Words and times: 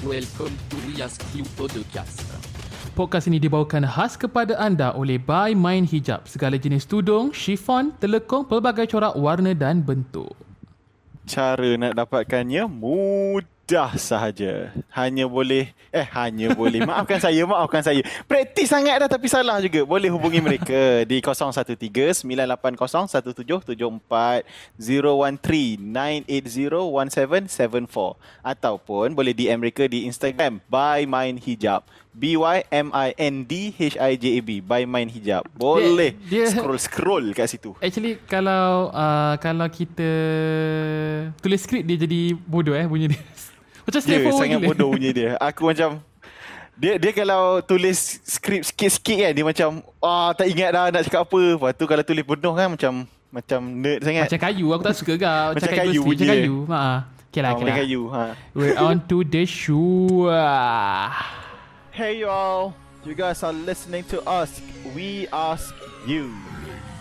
Welcome 0.00 0.56
to 0.72 0.80
Rias 0.88 1.20
Q 1.28 1.44
Podcast. 1.60 2.24
Podcast 2.96 3.28
ini 3.28 3.36
dibawakan 3.36 3.84
khas 3.84 4.16
kepada 4.16 4.56
anda 4.56 4.96
oleh 4.96 5.20
By 5.20 5.52
Mind 5.52 5.92
Hijab. 5.92 6.24
Segala 6.24 6.56
jenis 6.56 6.88
tudung, 6.88 7.36
chiffon, 7.36 7.92
telekong, 8.00 8.48
pelbagai 8.48 8.88
corak 8.88 9.12
warna 9.20 9.52
dan 9.52 9.84
bentuk. 9.84 10.32
Cara 11.28 11.76
nak 11.76 12.00
dapatkannya 12.00 12.64
mudah 12.64 13.44
sahaja. 13.94 14.74
Hanya 14.90 15.26
boleh 15.26 15.70
eh 15.90 16.06
hanya 16.14 16.52
boleh. 16.52 16.82
Maafkan 16.82 17.18
saya, 17.18 17.42
maafkan 17.44 17.82
saya. 17.82 18.00
Praktis 18.24 18.66
sangat 18.66 18.98
dah 18.98 19.08
tapi 19.10 19.26
salah 19.26 19.58
juga. 19.58 19.82
Boleh 19.82 20.08
hubungi 20.08 20.38
mereka 20.38 21.02
di 21.04 21.18
013 21.18 22.22
980 22.22 22.26
1774 22.26 24.42
013 24.78 25.78
980 25.78 27.46
1774 27.46 28.18
ataupun 28.42 29.06
boleh 29.12 29.30
DM 29.30 29.58
mereka 29.58 29.84
di 29.86 30.06
Instagram 30.06 30.58
by 30.66 31.04
Mind 31.04 31.38
Hijab. 31.38 31.82
B 32.10 32.34
Y 32.34 32.66
M 32.74 32.90
I 32.90 33.14
N 33.14 33.46
D 33.46 33.70
H 33.70 33.94
I 33.94 34.18
J 34.18 34.38
A 34.38 34.40
B 34.42 34.58
by 34.58 34.82
Mind 34.82 35.10
Hijab. 35.10 35.46
Boleh 35.54 36.14
Dia- 36.26 36.46
dia- 36.46 36.50
scroll 36.50 36.78
scroll 36.78 37.26
kat 37.30 37.46
situ. 37.46 37.70
Actually 37.78 38.18
kalau 38.26 38.90
uh, 38.90 39.34
kalau 39.38 39.66
kita 39.70 40.10
tulis 41.38 41.62
skrip 41.62 41.82
dia 41.82 41.96
jadi 41.96 42.34
bodoh 42.34 42.74
eh 42.74 42.82
bunyi 42.82 43.14
dia. 43.14 43.22
Macam 43.90 43.98
Dia 43.98 44.06
straightforward 44.06 44.38
sangat 44.40 44.58
gila. 44.58 44.68
bodoh 44.70 44.88
punya 44.94 45.10
dia. 45.10 45.30
Aku 45.36 45.62
macam 45.66 45.90
dia 46.78 46.96
dia 46.96 47.10
kalau 47.12 47.60
tulis 47.60 47.98
skrip 48.24 48.62
sikit-sikit 48.62 49.18
kan 49.20 49.32
dia 49.34 49.44
macam 49.44 49.68
ah 50.00 50.30
tak 50.32 50.46
ingat 50.46 50.70
dah 50.70 50.82
nak 50.88 51.02
cakap 51.04 51.26
apa. 51.26 51.40
Lepas 51.58 51.72
tu 51.74 51.84
kalau 51.84 52.04
tulis 52.06 52.22
penuh 52.22 52.54
kan 52.54 52.68
macam 52.70 52.92
macam 53.30 53.60
nerd 53.62 54.00
sangat. 54.00 54.24
Macam 54.26 54.40
kayu 54.40 54.66
aku 54.70 54.82
tak 54.82 54.96
suka 54.96 55.12
gak. 55.14 55.42
Macam 55.52 55.62
Cakap 55.66 55.78
kayu 55.82 56.00
itu 56.00 56.06
Macam 56.06 56.28
kayu. 56.30 56.56
Ha. 56.66 56.82
Okay 57.30 57.40
lah, 57.40 57.50
Ah, 57.50 57.54
okay 57.54 57.62
macam 57.62 57.66
lah. 57.68 57.78
kayu. 57.78 58.02
Ha. 58.08 58.22
We're 58.54 58.78
on 58.78 58.96
to 59.06 59.22
the 59.22 59.42
show. 59.46 60.30
Hey 61.90 62.22
y'all, 62.22 62.74
you 63.02 63.14
guys 63.14 63.42
are 63.42 63.52
listening 63.52 64.06
to 64.08 64.22
us. 64.24 64.62
We 64.94 65.26
ask 65.30 65.74
you. 66.06 66.30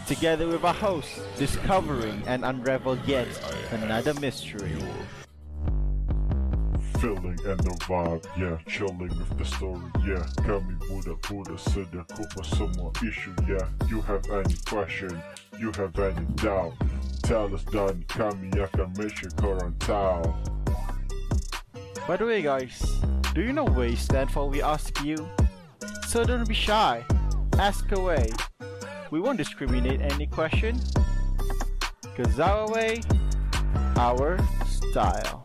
Together 0.05 0.49
with 0.49 0.65
our 0.65 0.73
host, 0.73 1.21
discovering 1.37 2.25
and 2.25 2.41
unravel 2.41 2.97
yet 3.05 3.29
another 3.71 4.17
mystery. 4.17 4.73
Feeling 6.99 7.39
and 7.45 7.59
the 7.59 7.75
vibe, 7.87 8.25
yeah. 8.37 8.57
Chilling 8.67 9.07
with 9.07 9.37
the 9.37 9.45
story, 9.45 9.81
yeah. 10.05 10.23
Kami 10.43 10.75
muda-muda 10.91 11.55
sedekut 11.55 12.27
semua 12.43 12.91
issue, 12.99 13.33
yeah. 13.47 13.63
You 13.87 14.01
have 14.03 14.27
any 14.31 14.55
question, 14.67 15.15
you 15.57 15.71
have 15.79 15.95
any 15.95 16.25
doubt, 16.35 16.75
tell 17.23 17.47
us 17.55 17.63
dan 17.71 18.03
kami 18.11 18.51
korang 19.39 19.73
tahu. 19.79 20.27
By 22.07 22.17
the 22.17 22.25
way, 22.25 22.41
guys, 22.41 22.81
do 23.33 23.41
you 23.41 23.53
know 23.53 23.63
WAY 23.63 23.95
stand 23.95 24.31
for 24.31 24.49
We 24.49 24.61
Ask 24.61 24.99
You? 25.05 25.29
So 26.07 26.25
don't 26.25 26.47
be 26.47 26.57
shy. 26.57 27.05
Ask 27.61 27.91
away. 27.91 28.33
We 29.11 29.21
won't 29.21 29.37
discriminate 29.37 30.01
any 30.01 30.25
question. 30.25 30.81
Cause 32.17 32.39
our 32.39 32.67
way, 32.67 32.99
our 33.95 34.41
style. 34.65 35.38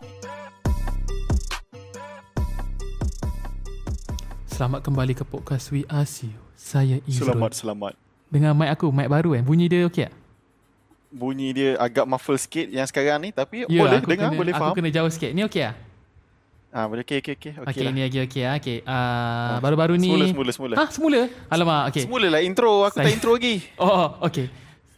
Selamat 4.55 4.87
kembali 4.87 5.19
ke 5.19 5.27
podcast 5.27 5.75
We 5.75 5.83
Ask 5.91 6.23
You. 6.23 6.39
Saya 6.55 7.03
Izrul. 7.11 7.35
Selamat, 7.35 7.53
selamat. 7.59 7.93
Dengan 8.31 8.55
mic 8.55 8.71
aku, 8.71 8.95
mic 8.95 9.11
baru 9.11 9.35
kan. 9.35 9.43
Bunyi 9.43 9.67
dia 9.67 9.83
okey 9.91 10.07
tak? 10.07 10.15
Bunyi 11.11 11.51
dia 11.51 11.71
agak 11.75 12.07
muffle 12.07 12.39
sikit 12.39 12.71
yang 12.71 12.87
sekarang 12.87 13.19
ni 13.19 13.31
tapi 13.35 13.67
Ya, 13.67 13.83
boleh 13.83 13.99
aku 13.99 14.07
dengar, 14.15 14.31
kena, 14.31 14.39
boleh 14.39 14.53
aku 14.55 14.63
faham. 14.63 14.75
kena 14.79 14.91
jauh 14.95 15.11
sikit. 15.11 15.35
Ni 15.35 15.43
okey 15.43 15.63
tak? 15.67 15.75
Ah, 16.71 16.87
boleh 16.87 17.03
okey 17.03 17.19
okey 17.19 17.35
okey. 17.35 17.53
Okey, 17.55 17.67
okay, 17.67 17.83
ni 17.91 17.99
lah. 18.03 18.07
lagi 18.07 18.19
okey 18.31 18.43
ah. 18.47 18.55
Okey. 18.63 18.79
Uh, 18.87 19.55
baru-baru 19.59 19.95
ni. 19.99 20.07
Semula 20.15 20.27
semula 20.31 20.51
semula. 20.55 20.75
Ah, 20.79 20.89
semula. 20.95 21.21
Alamak, 21.51 21.83
okey. 21.91 22.03
Semula 22.07 22.27
lah 22.31 22.41
intro, 22.47 22.71
aku 22.87 22.95
tak 22.95 23.11
Saya- 23.11 23.15
intro 23.19 23.33
lagi. 23.35 23.55
Oh, 23.83 24.07
okey. 24.23 24.47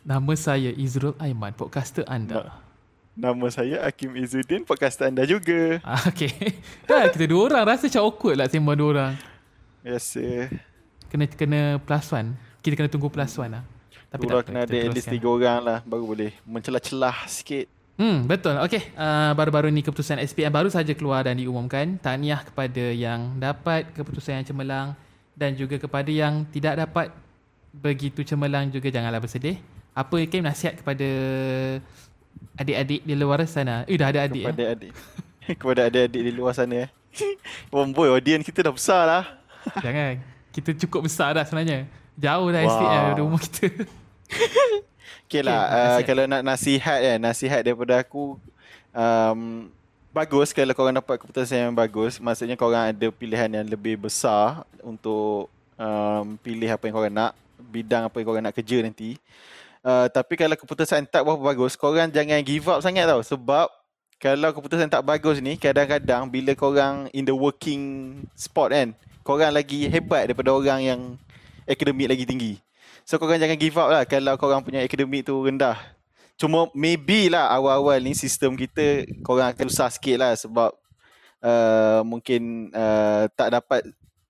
Nama 0.04 0.32
saya 0.36 0.70
Izrul 0.76 1.16
Aiman, 1.16 1.56
podcaster 1.56 2.04
anda. 2.04 2.60
Nama 3.16 3.46
saya 3.48 3.80
Hakim 3.88 4.12
Izzuddin, 4.20 4.68
podcast 4.68 5.00
anda 5.00 5.24
juga. 5.24 5.80
Ah, 5.80 6.12
okey. 6.12 6.28
Dah 6.88 7.08
kita 7.08 7.24
dua 7.24 7.40
orang 7.48 7.64
rasa 7.72 7.88
macam 7.88 8.04
awkward 8.04 8.36
lah 8.36 8.52
sembang 8.52 8.76
dua 8.76 8.90
orang. 8.92 9.12
Biasa. 9.86 10.50
Kena 11.06 11.24
kena 11.30 11.60
plus 11.78 12.10
one. 12.10 12.34
Kita 12.58 12.74
kena 12.74 12.90
tunggu 12.90 13.06
plus 13.06 13.38
one 13.38 13.62
lah. 13.62 13.64
Tapi 14.10 14.26
tak 14.26 14.50
kena 14.50 14.66
ada 14.66 14.74
at 14.74 14.90
least 14.90 15.06
tiga 15.06 15.30
orang 15.30 15.60
lah 15.62 15.78
baru 15.86 16.10
boleh 16.10 16.34
mencelah-celah 16.42 17.30
sikit. 17.30 17.70
Hmm, 17.94 18.26
betul. 18.26 18.58
Okey, 18.66 18.82
uh, 18.98 19.30
baru-baru 19.38 19.70
ni 19.70 19.86
keputusan 19.86 20.18
SPM 20.26 20.50
baru 20.50 20.66
saja 20.66 20.90
keluar 20.90 21.22
dan 21.22 21.38
diumumkan. 21.38 22.02
Tahniah 22.02 22.42
kepada 22.42 22.82
yang 22.90 23.38
dapat 23.38 23.86
keputusan 23.94 24.42
yang 24.42 24.46
cemerlang 24.50 24.88
dan 25.38 25.54
juga 25.54 25.78
kepada 25.78 26.10
yang 26.10 26.42
tidak 26.50 26.82
dapat 26.82 27.14
begitu 27.70 28.26
cemerlang 28.26 28.74
juga 28.74 28.90
janganlah 28.90 29.22
bersedih. 29.22 29.62
Apa 29.94 30.18
Kim 30.26 30.42
nasihat 30.42 30.82
kepada 30.82 31.08
adik-adik 32.58 33.06
di 33.06 33.14
luar 33.14 33.46
sana? 33.46 33.86
Eh 33.86 33.94
dah 33.94 34.10
ada 34.10 34.26
adik 34.26 34.44
kepada 34.44 34.62
eh? 34.66 34.74
adik 34.74 34.92
kepada 35.62 35.80
adik-adik 35.86 36.22
di 36.26 36.32
luar 36.34 36.52
sana 36.58 36.84
eh. 36.84 36.90
Oh 37.72 37.86
boy, 37.86 38.10
audience 38.12 38.44
kita 38.44 38.66
dah 38.66 38.74
besar 38.74 39.06
lah. 39.06 39.24
Jangan. 39.84 40.22
Kita 40.52 40.70
cukup 40.86 41.06
besar 41.10 41.36
dah 41.36 41.44
sebenarnya. 41.44 41.84
Jauh 42.16 42.48
dah 42.48 42.62
Wow. 42.64 42.72
SPM 42.72 43.02
dari 43.12 43.20
rumah 43.20 43.40
kita. 43.42 43.66
Okay 45.26 45.42
lah, 45.42 45.66
Okay, 45.66 45.74
uh, 45.74 45.82
nasihat. 45.82 46.06
kalau 46.06 46.24
nak 46.30 46.42
nasihat 46.46 46.98
kan, 47.02 47.18
nasihat 47.18 47.60
daripada 47.66 47.94
aku 47.98 48.38
um, 48.94 49.66
bagus 50.14 50.54
kalau 50.54 50.70
korang 50.70 50.94
dapat 50.94 51.18
keputusan 51.18 51.66
yang 51.66 51.74
bagus, 51.74 52.22
maksudnya 52.22 52.54
korang 52.54 52.94
ada 52.94 53.06
pilihan 53.10 53.50
yang 53.50 53.66
lebih 53.66 53.98
besar 53.98 54.62
untuk 54.86 55.50
um, 55.74 56.38
pilih 56.38 56.70
apa 56.70 56.86
yang 56.86 56.94
korang 56.94 57.14
nak, 57.14 57.32
bidang 57.58 58.06
apa 58.06 58.14
yang 58.22 58.26
korang 58.26 58.44
nak 58.46 58.54
kerja 58.54 58.78
nanti. 58.86 59.18
Uh, 59.82 60.06
tapi 60.10 60.38
kalau 60.38 60.54
keputusan 60.54 61.02
tak 61.10 61.26
berapa 61.26 61.42
bagus, 61.42 61.74
korang 61.74 62.06
jangan 62.06 62.38
give 62.46 62.66
up 62.70 62.78
sangat 62.78 63.10
tau 63.10 63.18
sebab 63.22 63.66
kalau 64.16 64.54
keputusan 64.54 64.86
tak 64.86 65.02
bagus 65.02 65.42
ni, 65.42 65.58
kadang-kadang 65.58 66.30
bila 66.30 66.54
korang 66.54 67.10
in 67.10 67.26
the 67.26 67.34
working 67.34 68.14
spot 68.38 68.70
kan, 68.70 68.94
korang 69.26 69.50
lagi 69.50 69.90
hebat 69.90 70.30
daripada 70.30 70.54
orang 70.54 70.80
yang 70.86 71.00
akademik 71.66 72.06
lagi 72.06 72.22
tinggi. 72.22 72.52
So 73.02 73.18
korang 73.18 73.42
jangan 73.42 73.58
give 73.58 73.74
up 73.74 73.90
lah 73.90 74.06
kalau 74.06 74.38
korang 74.38 74.62
punya 74.62 74.86
akademik 74.86 75.26
tu 75.26 75.34
rendah. 75.42 75.74
Cuma 76.38 76.70
maybe 76.70 77.26
lah 77.26 77.50
awal-awal 77.50 77.98
ni 77.98 78.14
sistem 78.14 78.54
kita 78.54 79.02
korang 79.26 79.50
akan 79.50 79.66
susah 79.66 79.90
sikit 79.90 80.22
lah 80.22 80.32
sebab 80.38 80.70
uh, 81.42 82.06
mungkin 82.06 82.70
uh, 82.70 83.26
tak 83.34 83.50
dapat 83.50 83.82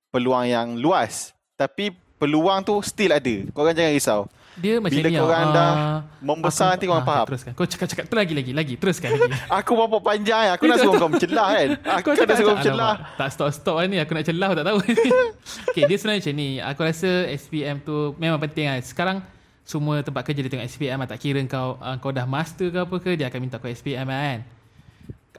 peluang 0.09 0.49
yang 0.49 0.81
luas. 0.81 1.37
Tapi 1.61 1.93
peluang 2.17 2.65
tu 2.65 2.81
still 2.81 3.13
ada. 3.13 3.37
Korang 3.53 3.77
jangan 3.77 3.93
risau. 3.93 4.21
Dia 4.57 4.81
macam 4.81 4.97
Bila 4.97 5.09
ni. 5.09 5.21
korang 5.21 5.37
ah, 5.39 5.53
dah 5.53 5.69
ah, 5.69 5.97
membesar 6.19 6.69
nanti 6.73 6.85
korang 6.85 7.01
ah, 7.01 7.07
faham. 7.07 7.27
Teruskan. 7.29 7.53
Kau 7.53 7.69
cakap-cakap 7.69 8.05
tu 8.09 8.17
lagi 8.17 8.33
lagi 8.33 8.53
lagi. 8.53 8.75
Teruskan 8.75 9.09
lagi. 9.13 9.29
Aku 9.61 9.77
berapa 9.77 10.01
panjang 10.01 10.45
aku 10.51 10.65
nak 10.65 10.79
suruh 10.79 10.95
kau 10.97 11.09
mencelah 11.09 11.49
kan. 11.51 11.69
Aku 11.97 12.09
Kau 12.09 12.25
nak 12.25 12.37
suruh 12.37 12.57
cakap- 12.57 12.57
mencelah. 12.57 12.95
Tak 13.15 13.29
stop-stop 13.31 13.77
ni 13.85 13.97
Aku 13.97 14.13
nak 14.13 14.25
celah 14.25 14.51
tak 14.53 14.65
tahu 14.65 14.79
Okay 15.69 15.83
dia 15.85 15.97
sebenarnya 15.97 16.21
macam 16.23 16.35
ni 16.35 16.49
Aku 16.59 16.81
rasa 16.83 17.11
SPM 17.31 17.77
tu 17.79 17.97
Memang 18.17 18.41
penting 18.41 18.65
lah 18.65 18.81
Sekarang 18.81 19.21
Semua 19.63 20.01
tempat 20.01 20.25
kerja 20.25 20.41
dia 20.41 20.49
tengok 20.49 20.67
SPM 20.67 20.97
lah 20.97 21.07
Tak 21.07 21.19
kira 21.19 21.39
kau 21.45 21.77
uh, 21.77 21.97
Kau 21.99 22.11
dah 22.11 22.25
master 22.25 22.69
ke 22.69 22.79
apa 22.81 22.97
ke 22.97 23.11
Dia 23.15 23.29
akan 23.29 23.39
minta 23.39 23.57
kau 23.57 23.69
SPM 23.69 24.05
lah 24.05 24.21
kan 24.27 24.41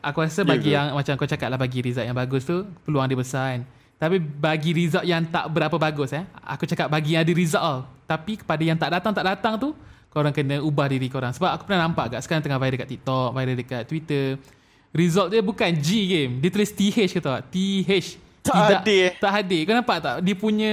Aku 0.04 0.18
rasa 0.20 0.42
Ya 0.42 0.48
bagi 0.48 0.70
ke? 0.70 0.76
yang 0.76 0.94
Macam 0.94 1.14
kau 1.16 1.26
cakap 1.26 1.50
lah 1.50 1.58
Bagi 1.58 1.82
result 1.82 2.06
yang 2.06 2.14
bagus 2.16 2.44
tu 2.44 2.62
Peluang 2.84 3.06
dia 3.06 3.18
besar 3.18 3.46
kan 3.52 3.62
Tapi 3.98 4.16
bagi 4.20 4.72
result 4.72 5.04
yang 5.04 5.26
tak 5.26 5.50
berapa 5.50 5.74
bagus 5.74 6.12
eh 6.12 6.22
Aku 6.46 6.64
cakap 6.64 6.86
bagi 6.88 7.18
yang 7.18 7.26
ada 7.26 7.34
result 7.34 7.97
Tapi 8.07 8.40
kepada 8.40 8.63
yang 8.63 8.73
tak 8.73 8.90
datang 8.90 9.12
Tak 9.12 9.25
datang 9.28 9.53
tu 9.56 9.75
Korang 10.07 10.31
kena 10.31 10.57
ubah 10.59 10.88
diri 10.88 11.06
korang. 11.07 11.29
Sebab 11.29 11.51
aku 11.51 11.63
pernah 11.63 11.84
nampak 11.84 12.09
kat 12.09 12.23
Sekarang 12.23 12.40
tengah 12.40 12.56
viral 12.56 12.73
dekat 12.73 12.89
TikTok 12.89 13.30
Viral 13.30 13.56
dekat 13.56 13.81
Twitter. 13.83 14.25
Result 14.89 15.30
dia 15.30 15.44
bukan 15.44 15.69
G 15.75 15.88
game. 16.07 16.31
Dia 16.39 16.50
tulis 16.50 16.71
TH 16.71 17.12
ke 17.12 17.19
tau? 17.19 17.38
TH 17.38 18.18
Tak 18.39 18.56
Tidak- 18.56 18.69
hadir. 18.81 19.06
Tak 19.19 19.31
hadir. 19.33 19.62
Kau 19.62 19.75
nampak 19.75 19.98
tak? 20.00 20.15
Dia 20.21 20.33
punya 20.33 20.71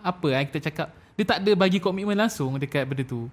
Apa 0.00 0.32
eh 0.32 0.42
kita 0.48 0.58
cakap? 0.64 0.88
Dia 1.12 1.24
tak 1.28 1.38
ada 1.38 1.52
bagi 1.54 1.76
komitmen 1.76 2.16
langsung 2.16 2.56
Dekat 2.56 2.82
benda 2.82 3.04
tu. 3.04 3.28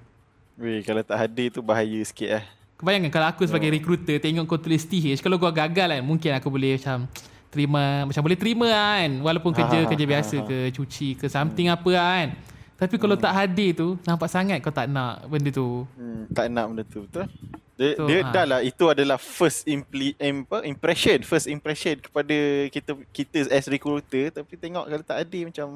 Weh, 0.53 0.83
kalau 0.83 0.99
tak 1.01 1.15
hadir 1.17 1.47
tu 1.49 1.63
bahaya 1.63 1.99
sikit 2.03 2.29
eh. 2.33 2.43
Kebayangkan 2.75 3.09
kalau 3.09 3.27
aku 3.27 3.41
sebagai 3.43 3.71
Oh. 3.71 3.73
recruiter 3.73 4.17
Tengok 4.19 4.45
kau 4.45 4.59
tulis 4.59 4.83
TH 4.83 5.17
Kalau 5.17 5.39
kau 5.39 5.49
gagal 5.49 5.87
kan 5.89 6.03
Mungkin 6.03 6.35
aku 6.35 6.51
boleh 6.51 6.75
macam 6.75 7.07
Terima 7.47 8.03
Macam 8.03 8.21
boleh 8.21 8.37
terima 8.37 8.67
kan. 8.67 9.09
Walaupun 9.23 9.55
kerja 9.55 9.77
Ha, 9.79 9.83
ha, 9.85 9.89
Kerja 9.89 10.05
ha, 10.05 10.11
biasa 10.11 10.35
ha. 10.35 10.45
ke 10.45 10.57
Cuci 10.69 11.15
ke 11.15 11.25
something 11.25 11.71
apa 11.71 11.89
kan 11.89 12.29
Tapi 12.77 12.95
kalau 12.95 13.17
tak 13.17 13.33
hadir 13.33 13.73
tu 13.73 13.97
Nampak 14.05 14.29
sangat 14.29 14.61
kau 14.61 14.69
tak 14.69 14.85
nak 14.85 15.25
Benda 15.25 15.49
tu 15.49 15.83
Hmm, 15.97 16.29
tak 16.29 16.45
nak 16.47 16.69
benda 16.69 16.83
tu 16.85 17.03
betul. 17.03 17.25
Dia, 17.73 17.89
So, 17.93 18.05
dia 18.05 18.17
ha. 18.21 18.29
dah 18.29 18.45
lah 18.45 18.59
itu 18.61 18.85
adalah 18.85 19.17
first 19.17 19.65
impli, 19.65 20.17
apa, 20.17 20.61
impression, 20.61 21.21
first 21.21 21.45
impression 21.45 21.93
kepada 21.97 22.33
kita 22.69 22.97
kita 23.11 23.49
as 23.49 23.65
recruiter 23.65 24.29
tapi 24.31 24.53
tengok 24.53 24.85
kalau 24.85 25.05
tak 25.05 25.17
ada 25.21 25.39
macam 25.41 25.67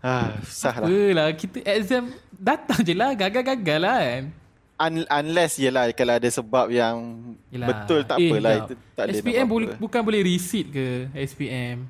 ah 0.00 0.32
susah 0.40 0.74
lah. 0.80 0.88
Apalah 0.88 1.28
Kita 1.32 1.58
exam 1.62 2.04
Datang 2.32 2.80
je 2.80 2.92
lah 2.92 3.12
Gagal-gagal 3.12 3.78
lah 3.80 4.00
kan 4.00 4.24
Un, 4.74 5.06
unless 5.06 5.54
yelah 5.56 5.86
kalau 5.92 6.18
ada 6.18 6.26
sebab 6.26 6.66
yang 6.66 6.96
Yelah. 7.48 7.68
betul 7.70 8.02
tak 8.02 8.18
Eh, 8.18 8.26
apalah 8.26 8.54
itu 8.58 8.74
tak 8.92 9.04
SPM 9.14 9.46
boleh, 9.46 9.68
bukan 9.78 10.00
boleh 10.02 10.20
receipt 10.20 10.66
ke 10.66 10.86
SPM? 11.14 11.86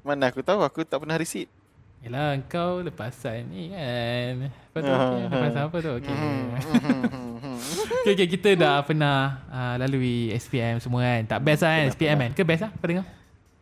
Mana 0.00 0.30
aku 0.30 0.38
tahu 0.40 0.62
aku 0.62 0.80
tak 0.80 1.02
pernah 1.02 1.18
receipt. 1.18 1.50
Yelah 2.00 2.40
kau 2.48 2.80
lepasan 2.80 3.52
ni 3.52 3.68
kan 3.76 4.48
Lepas 4.48 4.80
tu 4.80 4.88
okay, 4.88 5.20
lepasan 5.36 5.62
apa 5.68 5.76
tu 5.84 5.92
okay. 6.00 6.14
Okay, 8.00 8.12
okay 8.16 8.28
kita 8.28 8.50
dah 8.56 8.80
pernah 8.80 9.44
uh, 9.52 9.74
lalui 9.76 10.32
SPM 10.32 10.80
semua 10.80 11.04
kan 11.04 11.36
Tak 11.36 11.40
best 11.44 11.60
lah 11.60 11.70
kan 11.76 11.84
SPM 11.92 12.16
kan 12.16 12.30
Ke 12.32 12.42
best 12.42 12.64
lah 12.64 12.72
kau 12.72 12.88
dengar 12.88 13.06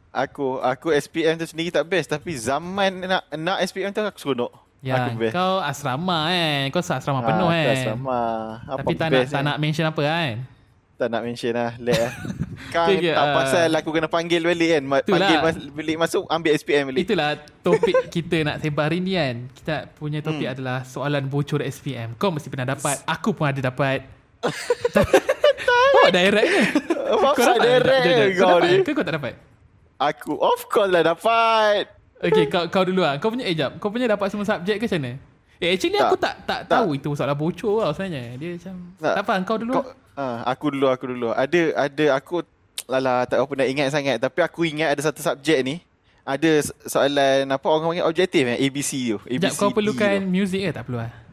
Aku 0.08 0.46
aku 0.62 0.88
SPM 0.94 1.34
tu 1.36 1.50
sendiri 1.50 1.68
tak 1.68 1.84
best 1.84 2.08
tapi 2.08 2.32
zaman 2.38 3.04
nak 3.04 3.28
nak 3.28 3.60
SPM 3.60 3.92
tu 3.92 4.00
aku 4.00 4.16
seronok. 4.16 4.50
Ya 4.80 5.04
aku 5.04 5.20
best. 5.20 5.36
kau 5.36 5.60
asrama 5.60 6.32
kan 6.32 6.62
Kau 6.72 6.80
asrama 6.80 7.20
penuh 7.22 7.46
Ah, 7.46 7.54
kan 7.60 7.76
Asrama. 7.76 8.22
Apa 8.64 8.78
Tapi 8.80 8.92
tak 8.96 9.08
nak, 9.12 9.24
tak 9.28 9.42
nak 9.44 9.56
mention 9.60 9.84
apa 9.84 10.00
kan 10.00 10.32
tak 10.98 11.14
nak 11.14 11.22
mention 11.22 11.54
lah. 11.54 11.78
Let 11.78 11.94
lah. 11.94 12.12
Kan 12.68 12.90
Okay, 12.90 13.10
tak 13.10 13.22
ah. 13.22 13.34
pasal 13.34 13.70
aku 13.70 13.90
kena 13.90 14.06
panggil 14.06 14.40
balik 14.40 14.68
kan. 14.70 14.82
Itulah. 14.84 15.04
Panggil 15.14 15.38
mas- 15.40 15.68
balik 15.70 15.96
masuk 15.96 16.22
ambil 16.26 16.52
SPM 16.52 16.84
balik. 16.86 17.00
Itulah 17.02 17.28
topik 17.60 17.96
kita 18.14 18.36
nak 18.42 18.56
sebar 18.58 18.86
hari 18.86 18.98
ni 18.98 19.12
kan 19.12 19.36
Kita 19.52 19.74
punya 19.92 20.18
topik 20.18 20.44
Hmm. 20.44 20.54
adalah 20.54 20.78
soalan 20.82 21.24
bocor 21.24 21.60
SPM 21.60 22.12
Kau 22.14 22.28
mesti 22.28 22.46
pernah 22.46 22.68
dapat 22.68 23.00
Aku 23.04 23.32
pun 23.32 23.46
ada 23.46 23.58
dapat 23.58 24.04
Oh 25.94 26.08
direct 26.08 26.48
ke? 26.48 26.62
Masa 27.14 27.52
direct 27.56 28.02
Jom, 28.02 28.12
jom. 28.12 28.28
kau 28.34 28.46
Kau 28.46 28.58
dapat 28.58 28.70
ni. 28.70 28.76
ke 28.78 28.90
kau 28.92 29.02
tak 29.02 29.14
dapat? 29.14 29.32
Aku 29.98 30.32
of 30.36 30.60
course 30.66 30.88
lah 30.88 31.02
dapat. 31.04 31.90
Okay 32.16 32.46
kau, 32.46 32.66
kau 32.68 32.82
dulu 32.82 33.00
lah 33.00 33.16
Kau 33.16 33.28
punya 33.28 33.42
eh 33.42 33.52
jap 33.52 33.76
Kau 33.76 33.88
punya 33.88 34.06
dapat 34.06 34.28
semua 34.28 34.44
subjek 34.44 34.76
ke 34.76 34.84
macam 34.84 35.00
mana? 35.00 35.12
Eh 35.58 35.68
actually 35.68 35.94
Tak. 35.94 36.04
aku 36.04 36.16
tak 36.16 36.34
tak, 36.44 36.60
Tak. 36.60 36.70
tahu 36.72 36.88
itu 36.94 37.10
soalan 37.12 37.34
bocor 37.34 37.74
tau 37.80 37.92
sebenarnya 37.92 38.36
Dia 38.36 38.48
macam 38.54 38.74
Tak. 38.96 39.12
Tak 39.12 39.24
faham 39.24 39.42
kau 39.42 39.56
dulu 39.56 39.72
Kau, 39.74 39.84
ah, 40.18 40.42
aku 40.50 40.74
dulu 40.74 40.90
aku 40.90 41.04
dulu. 41.14 41.30
Ada 41.30 41.86
ada 41.88 42.04
aku 42.18 42.42
lala 42.92 43.22
tak 43.30 43.38
apa 43.38 43.52
nak 43.54 43.68
ingat 43.70 43.88
sangat. 43.94 44.18
Tapi 44.18 44.42
aku 44.42 44.66
ingat 44.66 44.98
ada 44.98 45.02
satu 45.06 45.22
subjek 45.22 45.62
ni. 45.62 45.78
Ada 46.26 46.66
so- 46.66 46.76
soalan 46.98 47.46
apa 47.48 47.66
orang 47.70 47.94
panggil? 47.94 48.04
Objektif 48.10 48.42
eh? 48.44 48.58
ABC 48.58 49.14
tu. 49.14 49.18
ABC 49.24 49.48
Sekejap 49.48 49.52
kau 49.56 49.70
perlukan 49.70 50.18
music 50.26 50.68
ke? 50.68 50.70
Tak 50.74 50.84
perlu 50.90 50.98
lah 51.00 51.28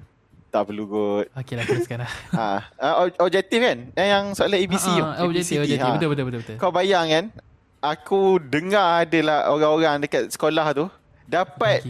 tak 0.56 0.72
perlu 0.72 0.88
kot. 0.88 1.28
Okay 1.36 1.60
lah 1.60 1.68
teruskan 1.68 1.98
lah. 2.08 2.12
Ha, 2.40 2.64
ah, 2.80 2.94
ob- 3.04 3.20
objektif 3.28 3.60
kan? 3.60 3.92
Eh, 3.92 4.08
Yang 4.08 4.40
soalan 4.40 4.60
ABC 4.64 4.88
tu. 4.88 5.04
Ah, 5.04 5.20
ah, 5.20 5.28
Objektif 5.28 5.56
objektif. 5.60 5.84
ha. 5.84 5.96
Betul 6.00 6.10
betul 6.16 6.26
betul 6.32 6.40
betul. 6.48 6.56
Kau 6.64 6.72
bayang 6.72 7.12
kan? 7.12 7.26
Aku 7.84 8.40
dengar 8.40 9.04
adalah 9.04 9.52
orang-orang 9.52 10.08
dekat 10.08 10.32
sekolah 10.32 10.72
tu 10.72 10.88
Dapat 11.28 11.84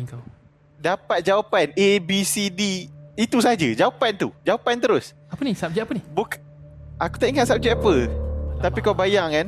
dapat 0.82 1.20
jawapan 1.22 1.72
A, 1.78 1.90
B, 2.02 2.26
C, 2.26 2.50
D. 2.50 2.90
Itu 3.14 3.38
saja 3.40 3.70
jawapan 3.70 4.18
tu. 4.18 4.34
Jawapan 4.42 4.82
terus. 4.82 5.14
Apa 5.30 5.46
ni? 5.46 5.54
Subjek 5.54 5.86
apa 5.86 5.94
ni? 5.94 6.02
Buk 6.02 6.42
Aku 6.98 7.16
tak 7.16 7.28
ingat 7.28 7.46
subjek 7.46 7.76
apa 7.76 8.08
Tapi 8.62 8.80
kau 8.80 8.96
bayang 8.96 9.28
kan 9.28 9.48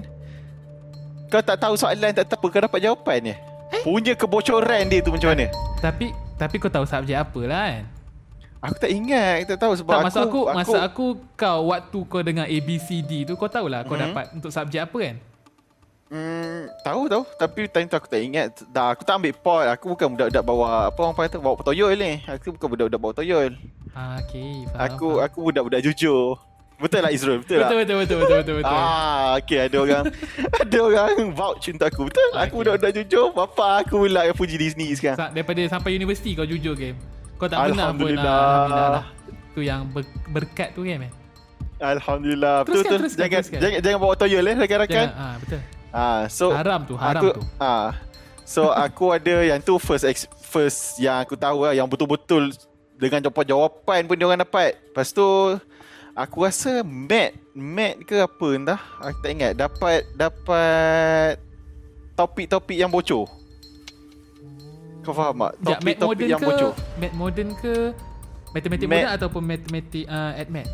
Kau 1.27 1.39
tak 1.39 1.57
tahu 1.57 1.73
soalan 1.73 2.11
tak 2.11 2.27
tahu 2.27 2.38
apa 2.38 2.47
Kau 2.49 2.61
dapat 2.61 2.79
jawapan 2.81 3.19
je 3.21 3.29
eh? 3.29 3.38
Punya 3.81 4.13
kebocoran 4.13 4.88
dia 4.88 4.99
tu 4.99 5.11
macam 5.11 5.31
mana 5.31 5.47
Tapi 5.79 6.11
tapi 6.38 6.61
kau 6.61 6.69
tahu 6.69 6.85
subjek 6.85 7.17
apa 7.17 7.41
lah 7.44 7.65
kan? 7.71 7.83
Aku 8.61 8.77
tak 8.77 8.91
ingat 8.91 9.47
Tak 9.47 9.57
tahu 9.57 9.73
sebab 9.73 9.91
Tak, 9.91 10.03
masa 10.05 10.19
aku, 10.21 10.41
aku, 10.44 10.53
masa 10.53 10.77
aku 10.81 11.05
kau 11.33 11.59
waktu 11.67 11.99
kau 12.05 12.21
dengar 12.21 12.45
ABCD 12.45 13.25
tu 13.25 13.33
kau 13.33 13.47
tahulah 13.47 13.81
kau 13.81 13.95
Mhm. 13.95 14.03
dapat 14.05 14.25
untuk 14.33 14.51
subjek 14.51 14.85
apa 14.85 14.97
kan? 15.01 15.15
Hmm, 16.07 16.71
tahu 16.81 17.11
tahu 17.11 17.23
tapi 17.35 17.67
time 17.67 17.83
tu 17.83 17.95
aku 17.95 18.07
tak 18.07 18.23
ingat. 18.23 18.47
Dah 18.69 18.95
aku 18.95 19.03
tak 19.03 19.19
ambil 19.19 19.35
pot. 19.35 19.67
Aku 19.67 19.91
bukan 19.91 20.07
budak-budak 20.07 20.39
bawa 20.39 20.88
apa 20.88 21.00
orang 21.03 21.19
kata 21.19 21.35
bawa 21.35 21.59
toyol 21.59 21.91
ni. 21.93 22.23
Aku 22.23 22.55
bukan 22.55 22.67
budak-budak 22.69 22.95
bawa 22.95 23.13
toyol. 23.13 23.51
Ah, 23.91 24.15
faham, 24.23 24.71
Aku 24.88 25.07
faham. 25.19 25.25
aku 25.27 25.38
budak-budak 25.43 25.83
jujur. 25.83 26.39
Betul 26.77 27.01
lah 27.01 27.09
Izrul? 27.09 27.41
Betul, 27.41 27.57
betul, 27.57 27.65
tak? 27.65 27.79
betul, 27.79 27.95
betul, 27.97 28.18
betul, 28.18 28.38
betul, 28.38 28.56
betul. 28.56 28.77
Ah, 28.77 29.35
okay 29.35 29.59
ada 29.65 29.77
orang 29.79 30.03
ada 30.62 30.77
orang 30.79 31.12
vouch 31.31 31.65
untuk 31.68 31.88
aku. 31.88 32.01
Betul? 32.06 32.29
Aku 32.29 32.38
Okay. 32.38 32.53
budak-budak 32.56 32.91
jujur. 32.95 33.25
Bapa 33.31 33.81
aku 33.81 33.95
pula 34.00 34.21
yang 34.24 34.38
puji 34.38 34.56
sendiri 34.68 34.94
sekarang. 34.94 35.18
Sa- 35.18 35.31
daripada 35.31 35.57
sampai 35.68 35.91
universiti 35.91 36.31
kau 36.31 36.45
jujur 36.45 36.74
game. 36.74 36.94
Kau 37.35 37.45
tak 37.45 37.57
pernah 37.63 37.89
pun 37.91 38.06
Alhamdulillah. 38.06 38.41
ah, 38.62 38.89
lah. 38.94 39.06
Tu 39.51 39.62
yang 39.63 39.89
ber, 39.89 40.06
berkat 40.29 40.69
tu 40.71 40.81
kan 40.81 40.97
man. 41.00 41.12
Alhamdulillah. 41.79 42.56
Betul 42.62 42.74
Teruskan, 42.75 42.81
betul. 42.83 42.97
teruskan, 43.00 43.18
Jangan, 43.19 43.38
teruskan. 43.39 43.59
jangan 43.59 43.79
jangan 43.81 44.00
bawa 44.00 44.13
toyol 44.15 44.44
eh 44.44 44.56
rakan-rakan. 44.56 44.94
Jangan, 44.95 45.12
ah, 45.15 45.35
betul. 45.38 45.59
Ah, 45.89 46.21
so 46.27 46.45
Haram 46.51 46.81
tu, 46.83 46.94
haram 46.95 47.21
aku, 47.24 47.29
tu. 47.31 47.41
Ah, 47.57 47.89
so 48.44 48.62
aku 48.85 49.06
ada 49.12 49.35
yang 49.44 49.59
tu 49.59 49.74
first 49.77 50.03
ex, 50.03 50.18
first 50.44 50.97
yang 50.97 51.18
aku 51.18 51.33
tahu 51.33 51.63
lah 51.63 51.74
yang 51.74 51.85
betul-betul 51.85 52.53
dengan 52.95 53.21
jawapan-jawapan 53.24 54.06
pun 54.06 54.13
dia 54.13 54.25
orang 54.25 54.41
dapat. 54.41 54.77
Lepas 54.83 55.09
tu 55.09 55.25
aku 56.17 56.49
rasa 56.49 56.81
mat 56.81 57.37
mat 57.53 58.01
ke 58.01 58.17
apa 58.17 58.47
entah. 58.57 58.81
Aku 58.97 59.17
tak 59.21 59.31
ingat 59.37 59.53
dapat 59.53 60.01
dapat 60.17 61.37
topik-topik 62.17 62.73
yang 62.73 62.89
bocor. 62.89 63.29
Kau 65.05 65.13
faham 65.13 65.45
tak? 65.45 65.53
Topik-topik 65.61 66.25
modern 66.25 66.33
yang 66.33 66.41
ke, 66.41 66.47
bocor. 66.49 66.71
math 66.97 67.15
modern 67.15 67.49
ke, 67.61 67.73
matematik 68.51 68.87
modern 68.89 69.13
ataupun 69.13 69.41
matematik 69.45 70.05
uh, 70.09 70.33
at 70.33 70.47
math? 70.49 70.71